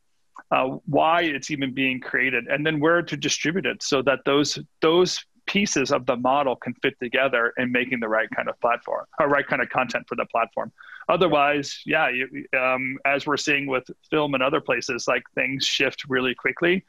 uh, 0.52 0.78
why 0.86 1.22
it's 1.22 1.52
even 1.52 1.74
being 1.74 2.00
created, 2.00 2.48
and 2.48 2.66
then 2.66 2.80
where 2.80 3.02
to 3.02 3.18
distribute 3.18 3.66
it, 3.66 3.84
so 3.84 4.02
that 4.04 4.20
those 4.26 4.60
those 4.82 5.20
pieces 5.48 5.92
of 5.92 6.06
the 6.06 6.16
model 6.16 6.56
can 6.56 6.74
fit 6.76 6.94
together 7.02 7.54
in 7.58 7.72
making 7.72 8.00
the 8.00 8.08
right 8.08 8.30
kind 8.36 8.48
of 8.48 8.60
platform 8.62 9.06
or 9.20 9.28
right 9.28 9.48
kind 9.48 9.62
of 9.62 9.70
content 9.70 10.06
for 10.08 10.16
the 10.16 10.26
platform. 10.28 10.72
Otherwise, 11.10 11.82
yeah, 11.86 12.10
you, 12.10 12.46
um, 12.58 12.98
as 13.06 13.26
we're 13.26 13.38
seeing 13.38 13.66
with 13.68 13.84
film 14.10 14.34
and 14.34 14.44
other 14.44 14.62
places, 14.62 15.08
like 15.08 15.24
things 15.36 15.66
shift 15.66 16.06
really 16.08 16.34
quickly, 16.34 16.86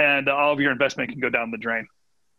and 0.00 0.28
all 0.28 0.52
of 0.52 0.60
your 0.60 0.72
investment 0.72 1.10
can 1.10 1.20
go 1.20 1.28
down 1.28 1.50
the 1.50 1.58
drain. 1.58 1.86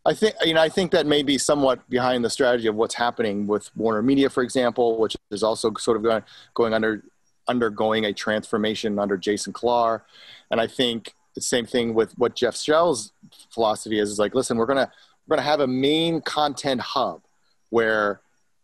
I 0.04 0.14
think 0.14 0.34
you 0.44 0.54
know 0.54 0.60
I 0.60 0.68
think 0.68 0.90
that 0.92 1.06
may 1.06 1.22
be 1.22 1.38
somewhat 1.38 1.88
behind 1.88 2.24
the 2.24 2.30
strategy 2.30 2.66
of 2.66 2.74
what's 2.74 2.94
happening 2.94 3.46
with 3.46 3.70
Warner 3.76 4.02
Media, 4.02 4.28
for 4.28 4.42
example, 4.42 4.98
which 4.98 5.16
is 5.30 5.42
also 5.42 5.72
sort 5.74 5.96
of 5.96 6.02
going 6.02 6.22
going 6.54 6.74
under 6.74 7.04
undergoing 7.48 8.04
a 8.04 8.12
transformation 8.12 8.98
under 8.98 9.16
Jason 9.16 9.52
Kilar, 9.52 10.02
and 10.50 10.60
I 10.60 10.66
think 10.66 11.14
the 11.34 11.40
same 11.40 11.66
thing 11.66 11.94
with 11.94 12.12
what 12.18 12.34
Jeff 12.34 12.56
Shell's 12.56 13.12
philosophy 13.50 13.98
is 13.98 14.10
is 14.10 14.18
like, 14.18 14.34
listen, 14.34 14.56
we're 14.56 14.66
gonna 14.66 14.90
we're 15.28 15.36
to 15.36 15.42
have 15.42 15.60
a 15.60 15.68
main 15.68 16.20
content 16.20 16.80
hub 16.80 17.22
where 17.70 18.20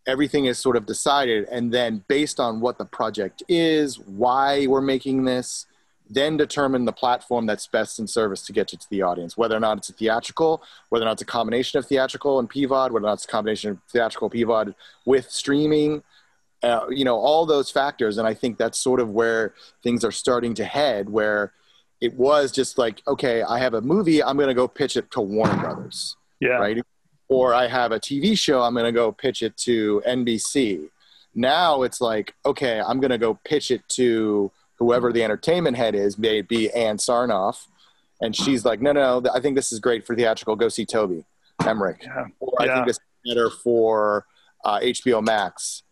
everything 0.06 0.46
is 0.46 0.58
sort 0.58 0.76
of 0.76 0.86
decided 0.86 1.46
and 1.50 1.72
then 1.72 2.02
based 2.08 2.40
on 2.40 2.60
what 2.60 2.78
the 2.78 2.84
project 2.84 3.42
is 3.48 3.98
why 4.00 4.66
we're 4.66 4.80
making 4.80 5.24
this 5.24 5.66
then 6.10 6.36
determine 6.36 6.84
the 6.84 6.92
platform 6.92 7.46
that's 7.46 7.66
best 7.66 7.98
in 7.98 8.06
service 8.06 8.42
to 8.42 8.52
get 8.52 8.72
you 8.72 8.78
to 8.78 8.88
the 8.90 9.02
audience 9.02 9.36
whether 9.36 9.56
or 9.56 9.60
not 9.60 9.78
it's 9.78 9.88
a 9.88 9.92
theatrical 9.92 10.62
whether 10.88 11.04
or 11.04 11.06
not 11.06 11.12
it's 11.12 11.22
a 11.22 11.26
combination 11.26 11.78
of 11.78 11.86
theatrical 11.86 12.38
and 12.38 12.50
pvod 12.50 12.90
whether 12.90 13.06
or 13.06 13.08
not 13.08 13.14
it's 13.14 13.24
a 13.24 13.28
combination 13.28 13.70
of 13.70 13.78
theatrical 13.90 14.30
pvod 14.30 14.74
with 15.04 15.30
streaming 15.30 16.02
uh, 16.62 16.86
you 16.90 17.04
know 17.04 17.16
all 17.16 17.46
those 17.46 17.70
factors 17.70 18.18
and 18.18 18.26
i 18.26 18.34
think 18.34 18.58
that's 18.58 18.78
sort 18.78 19.00
of 19.00 19.10
where 19.10 19.54
things 19.82 20.04
are 20.04 20.12
starting 20.12 20.54
to 20.54 20.64
head 20.64 21.08
where 21.08 21.52
it 22.00 22.14
was 22.14 22.50
just 22.50 22.78
like 22.78 23.02
okay 23.06 23.42
i 23.42 23.58
have 23.58 23.74
a 23.74 23.80
movie 23.80 24.22
i'm 24.22 24.36
going 24.36 24.48
to 24.48 24.54
go 24.54 24.66
pitch 24.66 24.96
it 24.96 25.10
to 25.10 25.20
warner 25.20 25.56
brothers 25.56 26.16
yeah. 26.40 26.50
Right. 26.50 26.82
Or 27.28 27.52
I 27.52 27.66
have 27.66 27.92
a 27.92 28.00
TV 28.00 28.38
show, 28.38 28.62
I'm 28.62 28.74
going 28.74 28.86
to 28.86 28.92
go 28.92 29.12
pitch 29.12 29.42
it 29.42 29.56
to 29.58 30.02
NBC. 30.06 30.88
Now 31.34 31.82
it's 31.82 32.00
like, 32.00 32.34
okay, 32.46 32.80
I'm 32.80 33.00
going 33.00 33.10
to 33.10 33.18
go 33.18 33.38
pitch 33.44 33.70
it 33.70 33.86
to 33.90 34.50
whoever 34.78 35.12
the 35.12 35.24
entertainment 35.24 35.76
head 35.76 35.94
is, 35.94 36.18
may 36.18 36.38
it 36.38 36.48
be 36.48 36.70
Ann 36.70 36.98
Sarnoff. 36.98 37.66
And 38.20 38.34
she's 38.34 38.64
like, 38.64 38.80
no, 38.80 38.92
no, 38.92 39.20
no, 39.20 39.30
I 39.32 39.40
think 39.40 39.54
this 39.54 39.72
is 39.72 39.78
great 39.78 40.06
for 40.06 40.16
theatrical. 40.16 40.56
Go 40.56 40.68
see 40.68 40.84
Toby 40.84 41.24
Emmerich. 41.64 42.02
Yeah. 42.02 42.26
Or 42.40 42.52
I 42.60 42.64
yeah. 42.64 42.74
think 42.74 42.86
this 42.86 42.96
is 42.96 43.34
better 43.34 43.50
for 43.50 44.26
uh, 44.64 44.80
HBO 44.80 45.24
Max. 45.24 45.82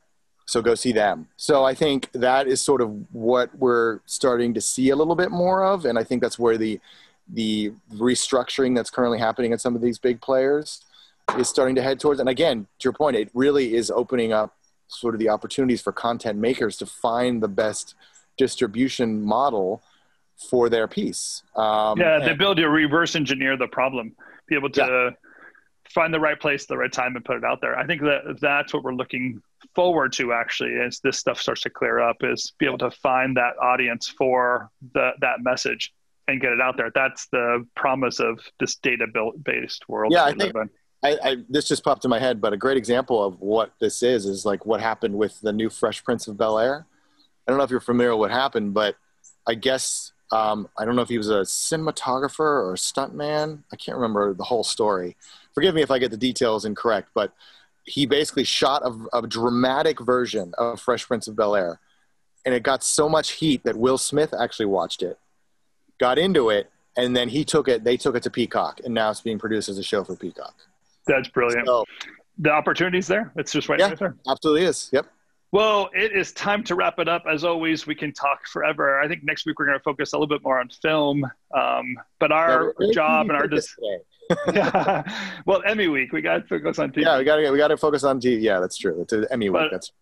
So 0.46 0.62
go 0.62 0.74
see 0.74 0.92
them. 0.92 1.28
So 1.36 1.64
I 1.64 1.74
think 1.74 2.10
that 2.12 2.46
is 2.46 2.62
sort 2.62 2.80
of 2.80 3.12
what 3.12 3.56
we're 3.58 4.00
starting 4.06 4.54
to 4.54 4.60
see 4.60 4.90
a 4.90 4.96
little 4.96 5.16
bit 5.16 5.30
more 5.30 5.64
of. 5.64 5.84
And 5.84 5.98
I 5.98 6.04
think 6.04 6.22
that's 6.22 6.38
where 6.38 6.56
the 6.56 6.80
the 7.28 7.72
restructuring 7.92 8.76
that's 8.76 8.88
currently 8.88 9.18
happening 9.18 9.52
at 9.52 9.60
some 9.60 9.74
of 9.74 9.82
these 9.82 9.98
big 9.98 10.20
players 10.20 10.84
is 11.36 11.48
starting 11.48 11.74
to 11.74 11.82
head 11.82 11.98
towards. 11.98 12.20
And 12.20 12.28
again, 12.28 12.68
to 12.78 12.84
your 12.84 12.92
point, 12.92 13.16
it 13.16 13.30
really 13.34 13.74
is 13.74 13.90
opening 13.90 14.32
up 14.32 14.54
sort 14.86 15.14
of 15.14 15.18
the 15.18 15.28
opportunities 15.28 15.82
for 15.82 15.92
content 15.92 16.38
makers 16.38 16.76
to 16.76 16.86
find 16.86 17.42
the 17.42 17.48
best 17.48 17.96
distribution 18.36 19.22
model 19.22 19.82
for 20.50 20.68
their 20.68 20.86
piece. 20.86 21.42
Um, 21.54 21.98
yeah, 21.98 22.18
the 22.18 22.32
ability 22.32 22.62
to 22.62 22.68
reverse 22.68 23.16
engineer 23.16 23.56
the 23.56 23.68
problem, 23.68 24.14
be 24.46 24.54
able 24.54 24.70
to 24.70 24.80
yeah. 24.80 25.10
find 25.90 26.12
the 26.12 26.20
right 26.20 26.38
place, 26.38 26.66
the 26.66 26.76
right 26.76 26.92
time, 26.92 27.16
and 27.16 27.24
put 27.24 27.36
it 27.36 27.44
out 27.44 27.60
there. 27.60 27.78
I 27.78 27.86
think 27.86 28.02
that 28.02 28.38
that's 28.40 28.74
what 28.74 28.82
we're 28.82 28.94
looking 28.94 29.40
forward 29.74 30.12
to 30.14 30.32
actually 30.32 30.78
as 30.78 31.00
this 31.00 31.18
stuff 31.18 31.40
starts 31.40 31.62
to 31.62 31.70
clear 31.70 32.00
up 32.00 32.16
is 32.20 32.52
be 32.58 32.66
able 32.66 32.78
to 32.78 32.90
find 32.90 33.36
that 33.36 33.58
audience 33.60 34.08
for 34.08 34.70
the, 34.92 35.12
that 35.20 35.40
message 35.40 35.92
and 36.28 36.40
get 36.40 36.52
it 36.52 36.60
out 36.60 36.76
there. 36.76 36.90
That's 36.94 37.26
the 37.28 37.66
promise 37.76 38.20
of 38.20 38.40
this 38.58 38.76
data 38.76 39.06
built-based 39.12 39.88
world. 39.88 40.12
Yeah, 40.12 40.24
I 40.24 40.32
think 40.32 40.54
I, 41.04 41.18
I, 41.22 41.36
this 41.48 41.68
just 41.68 41.84
popped 41.84 42.04
in 42.04 42.10
my 42.10 42.18
head, 42.18 42.40
but 42.40 42.52
a 42.52 42.56
great 42.56 42.76
example 42.76 43.22
of 43.22 43.40
what 43.40 43.72
this 43.80 44.02
is 44.02 44.26
is 44.26 44.44
like 44.44 44.66
what 44.66 44.80
happened 44.80 45.14
with 45.14 45.40
the 45.40 45.52
new 45.52 45.70
Fresh 45.70 46.04
Prince 46.04 46.26
of 46.26 46.36
Bel 46.36 46.58
Air. 46.58 46.86
I 47.46 47.50
don't 47.50 47.58
know 47.58 47.64
if 47.64 47.70
you're 47.70 47.80
familiar 47.80 48.12
with 48.12 48.30
what 48.30 48.30
happened, 48.30 48.74
but 48.74 48.96
I 49.46 49.54
guess 49.54 50.12
um, 50.32 50.68
I 50.76 50.84
don't 50.84 50.96
know 50.96 51.02
if 51.02 51.08
he 51.08 51.18
was 51.18 51.30
a 51.30 51.42
cinematographer 51.42 52.40
or 52.40 52.72
a 52.72 52.76
stuntman. 52.76 53.62
I 53.72 53.76
can't 53.76 53.96
remember 53.96 54.34
the 54.34 54.44
whole 54.44 54.64
story. 54.64 55.16
Forgive 55.54 55.74
me 55.74 55.82
if 55.82 55.90
I 55.90 55.98
get 55.98 56.10
the 56.10 56.16
details 56.16 56.64
incorrect, 56.64 57.10
but 57.14 57.32
he 57.84 58.04
basically 58.06 58.44
shot 58.44 58.82
a, 58.84 59.18
a 59.18 59.26
dramatic 59.26 60.00
version 60.00 60.52
of 60.58 60.80
Fresh 60.80 61.06
Prince 61.06 61.28
of 61.28 61.36
Bel 61.36 61.54
Air, 61.54 61.78
and 62.44 62.54
it 62.54 62.64
got 62.64 62.82
so 62.82 63.08
much 63.08 63.32
heat 63.32 63.62
that 63.64 63.76
Will 63.76 63.98
Smith 63.98 64.34
actually 64.38 64.66
watched 64.66 65.02
it, 65.02 65.18
got 65.98 66.18
into 66.18 66.50
it, 66.50 66.70
and 66.96 67.16
then 67.16 67.28
he 67.28 67.44
took 67.44 67.68
it. 67.68 67.84
They 67.84 67.96
took 67.96 68.16
it 68.16 68.24
to 68.24 68.30
Peacock, 68.30 68.80
and 68.84 68.92
now 68.92 69.10
it's 69.10 69.20
being 69.20 69.38
produced 69.38 69.68
as 69.68 69.78
a 69.78 69.84
show 69.84 70.02
for 70.02 70.16
Peacock. 70.16 70.54
That's 71.06 71.28
brilliant. 71.28 71.66
So, 71.66 71.84
the 72.38 72.50
opportunity's 72.50 73.06
there. 73.06 73.32
It's 73.36 73.52
just 73.52 73.68
right, 73.68 73.78
yeah, 73.78 73.94
there. 73.94 74.16
Absolutely 74.28 74.66
is. 74.66 74.90
Yep. 74.92 75.06
Well, 75.52 75.90
it 75.94 76.12
is 76.12 76.32
time 76.32 76.64
to 76.64 76.74
wrap 76.74 76.98
it 76.98 77.08
up. 77.08 77.24
As 77.30 77.44
always, 77.44 77.86
we 77.86 77.94
can 77.94 78.12
talk 78.12 78.46
forever. 78.46 79.00
I 79.00 79.08
think 79.08 79.22
next 79.24 79.46
week 79.46 79.58
we're 79.58 79.66
going 79.66 79.78
to 79.78 79.82
focus 79.82 80.12
a 80.12 80.16
little 80.16 80.26
bit 80.26 80.42
more 80.42 80.58
on 80.58 80.68
film, 80.68 81.24
um, 81.56 81.96
but 82.18 82.32
our 82.32 82.74
yeah, 82.80 82.92
job 82.92 83.28
and 83.28 83.36
our 83.36 83.46
dis- 83.46 83.74
yeah. 84.52 85.02
Well, 85.46 85.62
Emmy 85.64 85.86
week, 85.86 86.12
we 86.12 86.20
got 86.20 86.38
to 86.38 86.48
focus 86.48 86.78
on 86.80 86.90
TV. 86.90 87.02
Yeah, 87.02 87.18
we 87.18 87.24
got 87.24 87.36
to 87.36 87.50
we 87.50 87.58
got 87.58 87.68
to 87.68 87.76
focus 87.76 88.02
on 88.02 88.20
TV. 88.20 88.42
Yeah, 88.42 88.58
that's 88.58 88.76
true. 88.76 89.00
It's 89.02 89.12
Emmy 89.30 89.48
week. 89.48 89.70
That's 89.70 89.92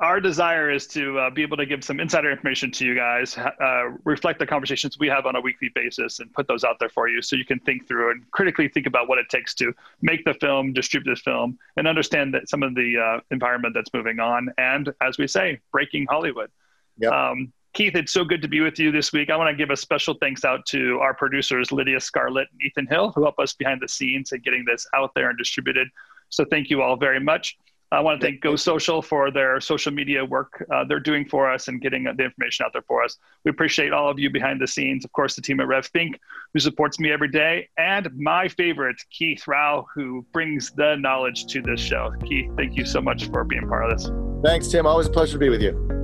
our 0.00 0.20
desire 0.20 0.70
is 0.70 0.86
to 0.88 1.18
uh, 1.18 1.30
be 1.30 1.42
able 1.42 1.56
to 1.56 1.66
give 1.66 1.84
some 1.84 2.00
insider 2.00 2.30
information 2.30 2.70
to 2.72 2.86
you 2.86 2.94
guys, 2.94 3.36
uh, 3.36 3.90
reflect 4.04 4.38
the 4.38 4.46
conversations 4.46 4.98
we 4.98 5.08
have 5.08 5.26
on 5.26 5.36
a 5.36 5.40
weekly 5.40 5.70
basis, 5.74 6.20
and 6.20 6.32
put 6.32 6.48
those 6.48 6.64
out 6.64 6.76
there 6.80 6.88
for 6.88 7.08
you 7.08 7.20
so 7.20 7.36
you 7.36 7.44
can 7.44 7.58
think 7.60 7.86
through 7.86 8.10
and 8.10 8.30
critically 8.30 8.68
think 8.68 8.86
about 8.86 9.08
what 9.08 9.18
it 9.18 9.28
takes 9.28 9.54
to 9.54 9.74
make 10.00 10.24
the 10.24 10.34
film, 10.34 10.72
distribute 10.72 11.14
the 11.14 11.20
film, 11.20 11.58
and 11.76 11.86
understand 11.86 12.32
that 12.32 12.48
some 12.48 12.62
of 12.62 12.74
the 12.74 12.96
uh, 12.98 13.20
environment 13.30 13.74
that's 13.74 13.92
moving 13.92 14.20
on. 14.20 14.48
And 14.58 14.92
as 15.02 15.18
we 15.18 15.26
say, 15.26 15.60
breaking 15.70 16.06
Hollywood. 16.08 16.50
Yep. 16.98 17.12
Um, 17.12 17.52
Keith, 17.74 17.96
it's 17.96 18.12
so 18.12 18.24
good 18.24 18.40
to 18.40 18.48
be 18.48 18.60
with 18.60 18.78
you 18.78 18.92
this 18.92 19.12
week. 19.12 19.30
I 19.30 19.36
want 19.36 19.50
to 19.50 19.56
give 19.56 19.70
a 19.70 19.76
special 19.76 20.14
thanks 20.14 20.44
out 20.44 20.64
to 20.66 21.00
our 21.00 21.12
producers, 21.12 21.72
Lydia 21.72 22.00
Scarlett 22.00 22.46
and 22.52 22.62
Ethan 22.62 22.86
Hill, 22.86 23.10
who 23.10 23.22
help 23.22 23.38
us 23.40 23.52
behind 23.52 23.80
the 23.82 23.88
scenes 23.88 24.30
and 24.32 24.42
getting 24.44 24.64
this 24.64 24.86
out 24.94 25.12
there 25.14 25.28
and 25.28 25.36
distributed. 25.36 25.88
So 26.28 26.44
thank 26.44 26.70
you 26.70 26.82
all 26.82 26.96
very 26.96 27.20
much. 27.20 27.58
I 27.92 28.00
want 28.00 28.20
to 28.20 28.26
thank 28.26 28.40
Go 28.40 28.56
Social 28.56 29.02
for 29.02 29.30
their 29.30 29.60
social 29.60 29.92
media 29.92 30.24
work 30.24 30.64
uh, 30.72 30.84
they're 30.84 31.00
doing 31.00 31.24
for 31.28 31.50
us 31.50 31.68
and 31.68 31.80
getting 31.80 32.04
the 32.04 32.24
information 32.24 32.64
out 32.64 32.72
there 32.72 32.82
for 32.82 33.02
us. 33.02 33.16
We 33.44 33.50
appreciate 33.50 33.92
all 33.92 34.08
of 34.08 34.18
you 34.18 34.30
behind 34.30 34.60
the 34.60 34.66
scenes. 34.66 35.04
Of 35.04 35.12
course, 35.12 35.36
the 35.36 35.42
team 35.42 35.60
at 35.60 35.68
Rev 35.68 35.86
Think, 35.86 36.18
who 36.52 36.60
supports 36.60 36.98
me 36.98 37.12
every 37.12 37.28
day, 37.28 37.68
and 37.78 38.08
my 38.16 38.48
favorite, 38.48 38.96
Keith 39.10 39.46
Rao, 39.46 39.86
who 39.94 40.24
brings 40.32 40.70
the 40.72 40.96
knowledge 40.96 41.46
to 41.46 41.62
this 41.62 41.80
show. 41.80 42.12
Keith, 42.24 42.50
thank 42.56 42.76
you 42.76 42.84
so 42.84 43.00
much 43.00 43.26
for 43.26 43.44
being 43.44 43.68
part 43.68 43.90
of 43.90 43.98
this. 43.98 44.10
Thanks, 44.44 44.68
Tim. 44.68 44.86
Always 44.86 45.06
a 45.06 45.10
pleasure 45.10 45.34
to 45.34 45.38
be 45.38 45.48
with 45.48 45.62
you. 45.62 46.03